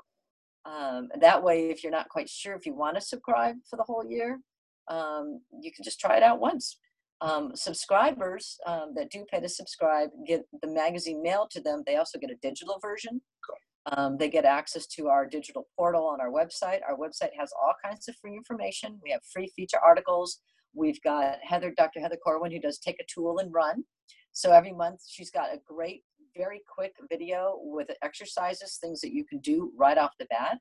Um, 0.65 1.10
that 1.19 1.43
way, 1.43 1.69
if 1.69 1.84
you're 1.84 1.91
not 1.91 2.10
quite 2.10 2.29
sure 2.29 2.56
if 2.56 2.65
you 2.65 2.73
want 2.73 2.95
to 2.95 3.01
subscribe 3.01 3.56
for 3.69 3.77
the 3.77 3.84
whole 3.84 4.06
year, 4.06 4.39
um, 4.89 5.41
you 5.62 5.71
can 5.71 5.84
just 5.84 5.99
try 5.99 6.17
it 6.17 6.23
out 6.23 6.39
once. 6.39 6.77
Um, 7.21 7.51
subscribers 7.56 8.58
um, 8.65 8.93
that 8.95 9.10
do 9.10 9.25
pay 9.32 9.39
to 9.39 9.47
subscribe 9.47 10.10
get 10.27 10.43
the 10.62 10.67
magazine 10.67 11.21
mailed 11.23 11.51
to 11.51 11.62
them. 11.62 11.84
They 11.86 11.95
also 11.95 12.19
get 12.19 12.32
a 12.32 12.36
digital 12.41 12.79
version. 12.82 13.21
Um, 13.86 14.17
they 14.17 14.29
get 14.29 14.45
access 14.45 14.88
to 14.88 15.08
our 15.08 15.25
digital 15.25 15.67
portal 15.77 16.06
on 16.06 16.21
our 16.21 16.32
website. 16.32 16.79
Our 16.88 16.97
website 16.97 17.32
has 17.38 17.51
all 17.62 17.73
kinds 17.84 18.08
of 18.08 18.15
free 18.21 18.36
information. 18.36 18.99
We 19.03 19.12
have 19.12 19.21
free 19.32 19.51
feature 19.56 19.79
articles. 19.86 20.39
We've 20.73 21.01
got 21.01 21.38
Heather, 21.41 21.73
Dr. 21.75 21.99
Heather 21.99 22.17
Corwin, 22.23 22.51
who 22.51 22.60
does 22.60 22.79
Take 22.79 22.99
a 22.99 23.06
Tool 23.13 23.39
and 23.39 23.53
Run. 23.53 23.84
So 24.33 24.51
every 24.51 24.73
month 24.73 25.01
she's 25.07 25.31
got 25.31 25.53
a 25.53 25.59
great 25.65 26.03
very 26.35 26.61
quick 26.67 26.93
video 27.09 27.59
with 27.61 27.87
exercises, 28.01 28.77
things 28.81 29.01
that 29.01 29.13
you 29.13 29.25
can 29.25 29.39
do 29.39 29.71
right 29.77 29.97
off 29.97 30.11
the 30.19 30.25
bat. 30.29 30.57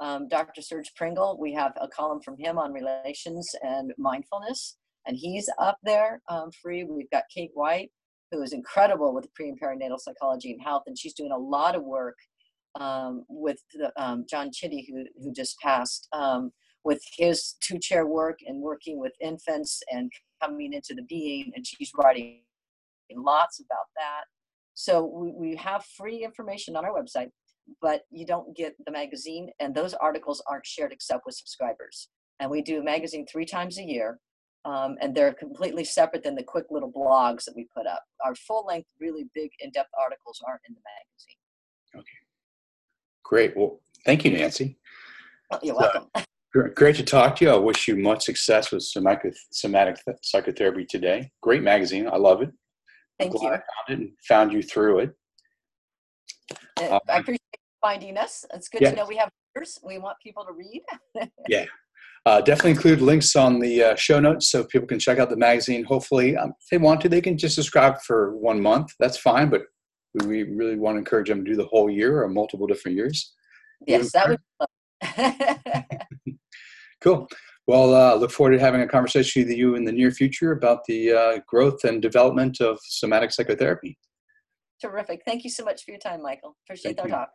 Um, 0.00 0.28
Dr. 0.28 0.62
Serge 0.62 0.92
Prengel, 0.98 1.38
we 1.38 1.52
have 1.54 1.72
a 1.80 1.88
column 1.88 2.20
from 2.20 2.36
him 2.38 2.58
on 2.58 2.72
relations 2.72 3.50
and 3.62 3.92
mindfulness, 3.98 4.76
and 5.06 5.16
he's 5.16 5.50
up 5.58 5.78
there 5.82 6.22
um, 6.28 6.50
free. 6.62 6.84
We've 6.84 7.10
got 7.10 7.24
Kate 7.34 7.50
White, 7.54 7.90
who 8.30 8.42
is 8.42 8.52
incredible 8.52 9.12
with 9.12 9.32
pre 9.34 9.48
and 9.48 9.60
perinatal 9.60 9.98
psychology 9.98 10.52
and 10.52 10.62
health, 10.62 10.84
and 10.86 10.96
she's 10.96 11.14
doing 11.14 11.32
a 11.32 11.38
lot 11.38 11.74
of 11.74 11.82
work 11.82 12.16
um, 12.78 13.24
with 13.28 13.58
the, 13.74 13.90
um, 14.00 14.24
John 14.30 14.50
Chitty, 14.52 14.86
who, 14.88 15.04
who 15.20 15.32
just 15.32 15.58
passed, 15.58 16.06
um, 16.12 16.52
with 16.84 17.02
his 17.16 17.56
two 17.60 17.78
chair 17.80 18.06
work 18.06 18.38
and 18.46 18.62
working 18.62 19.00
with 19.00 19.12
infants 19.20 19.82
and 19.92 20.12
coming 20.40 20.72
into 20.72 20.94
the 20.94 21.02
being, 21.02 21.50
and 21.56 21.66
she's 21.66 21.90
writing 21.96 22.42
lots 23.16 23.60
about 23.60 23.86
that. 23.96 24.24
So 24.74 25.04
we, 25.04 25.32
we 25.32 25.56
have 25.56 25.84
free 25.96 26.24
information 26.24 26.76
on 26.76 26.84
our 26.84 26.92
website, 26.92 27.30
but 27.82 28.02
you 28.10 28.24
don't 28.24 28.56
get 28.56 28.74
the 28.86 28.92
magazine, 28.92 29.50
and 29.60 29.74
those 29.74 29.94
articles 29.94 30.42
aren't 30.48 30.66
shared 30.66 30.92
except 30.92 31.26
with 31.26 31.34
subscribers. 31.34 32.08
And 32.40 32.50
we 32.50 32.62
do 32.62 32.80
a 32.80 32.84
magazine 32.84 33.26
three 33.26 33.44
times 33.44 33.78
a 33.78 33.82
year, 33.82 34.18
um, 34.64 34.96
and 35.00 35.14
they're 35.14 35.34
completely 35.34 35.84
separate 35.84 36.22
than 36.22 36.36
the 36.36 36.42
quick 36.42 36.66
little 36.70 36.92
blogs 36.92 37.44
that 37.44 37.54
we 37.56 37.66
put 37.76 37.86
up. 37.86 38.02
Our 38.24 38.34
full 38.34 38.64
length, 38.66 38.88
really 39.00 39.28
big, 39.34 39.50
in 39.60 39.70
depth 39.70 39.90
articles 40.00 40.40
aren't 40.46 40.60
in 40.68 40.74
the 40.74 40.80
magazine. 40.80 42.00
Okay. 42.00 42.18
Great. 43.24 43.56
Well, 43.56 43.80
thank 44.04 44.24
you, 44.24 44.30
Nancy. 44.30 44.78
Oh, 45.50 45.58
you're 45.62 45.76
welcome. 45.76 46.06
Great 46.74 46.96
to 46.96 47.02
talk 47.02 47.36
to 47.36 47.44
you. 47.44 47.50
I 47.50 47.56
wish 47.56 47.88
you 47.88 47.96
much 47.96 48.24
success 48.24 48.72
with 48.72 48.82
somatic, 48.82 49.34
somatic 49.50 49.96
psychotherapy 50.22 50.86
today. 50.86 51.30
Great 51.42 51.62
magazine. 51.62 52.08
I 52.08 52.16
love 52.16 52.42
it. 52.42 52.50
Thank 53.18 53.34
I'm 53.36 53.42
you. 53.42 53.48
I 53.48 53.52
found 53.52 53.62
it 53.88 53.98
and 53.98 54.10
found 54.26 54.52
you 54.52 54.62
through 54.62 55.00
it. 55.00 55.10
Uh, 56.80 56.94
Um, 56.94 57.00
I 57.08 57.18
appreciate 57.18 57.40
finding 57.80 58.16
us. 58.16 58.44
It's 58.54 58.68
good 58.68 58.80
yeah. 58.80 58.90
to 58.90 58.96
know 58.96 59.06
we 59.06 59.16
have 59.16 59.30
readers. 59.54 59.78
We 59.84 59.98
want 59.98 60.16
people 60.22 60.44
to 60.44 60.52
read. 60.52 60.82
Yeah. 61.48 61.64
Uh, 62.26 62.40
definitely 62.42 62.72
include 62.72 63.00
links 63.00 63.34
on 63.36 63.58
the 63.58 63.82
uh, 63.82 63.94
show 63.94 64.20
notes 64.20 64.50
so 64.50 64.64
people 64.64 64.86
can 64.86 64.98
check 64.98 65.18
out 65.18 65.30
the 65.30 65.36
magazine. 65.36 65.84
Hopefully, 65.84 66.36
um, 66.36 66.52
if 66.60 66.68
they 66.70 66.76
want 66.76 67.00
to, 67.00 67.08
they 67.08 67.22
can 67.22 67.38
just 67.38 67.54
subscribe 67.54 68.02
for 68.02 68.36
one 68.36 68.60
month. 68.60 68.92
That's 69.00 69.16
fine, 69.16 69.48
but 69.48 69.62
we 70.26 70.42
really 70.42 70.76
want 70.76 70.96
to 70.96 70.98
encourage 70.98 71.28
them 71.28 71.44
to 71.44 71.50
do 71.50 71.56
the 71.56 71.64
whole 71.66 71.88
year 71.88 72.22
or 72.22 72.28
multiple 72.28 72.66
different 72.66 72.96
years. 72.96 73.32
yes, 73.86 74.12
that 74.12 74.28
would. 74.28 75.98
Cool. 77.00 77.28
Well, 77.68 77.94
uh, 77.94 78.14
look 78.14 78.30
forward 78.30 78.52
to 78.56 78.58
having 78.58 78.80
a 78.80 78.88
conversation 78.88 79.42
with 79.42 79.54
you 79.54 79.74
in 79.74 79.84
the 79.84 79.92
near 79.92 80.10
future 80.10 80.52
about 80.52 80.86
the 80.86 81.12
uh, 81.12 81.38
growth 81.46 81.84
and 81.84 82.00
development 82.00 82.62
of 82.62 82.78
somatic 82.82 83.30
psychotherapy. 83.30 83.98
Terrific. 84.80 85.20
Thank 85.26 85.44
you 85.44 85.50
so 85.50 85.64
much 85.64 85.84
for 85.84 85.90
your 85.90 86.00
time, 86.00 86.22
Michael. 86.22 86.56
Appreciate 86.64 86.96
Thank 86.96 87.00
our 87.00 87.08
you. 87.08 87.14
talk. 87.14 87.30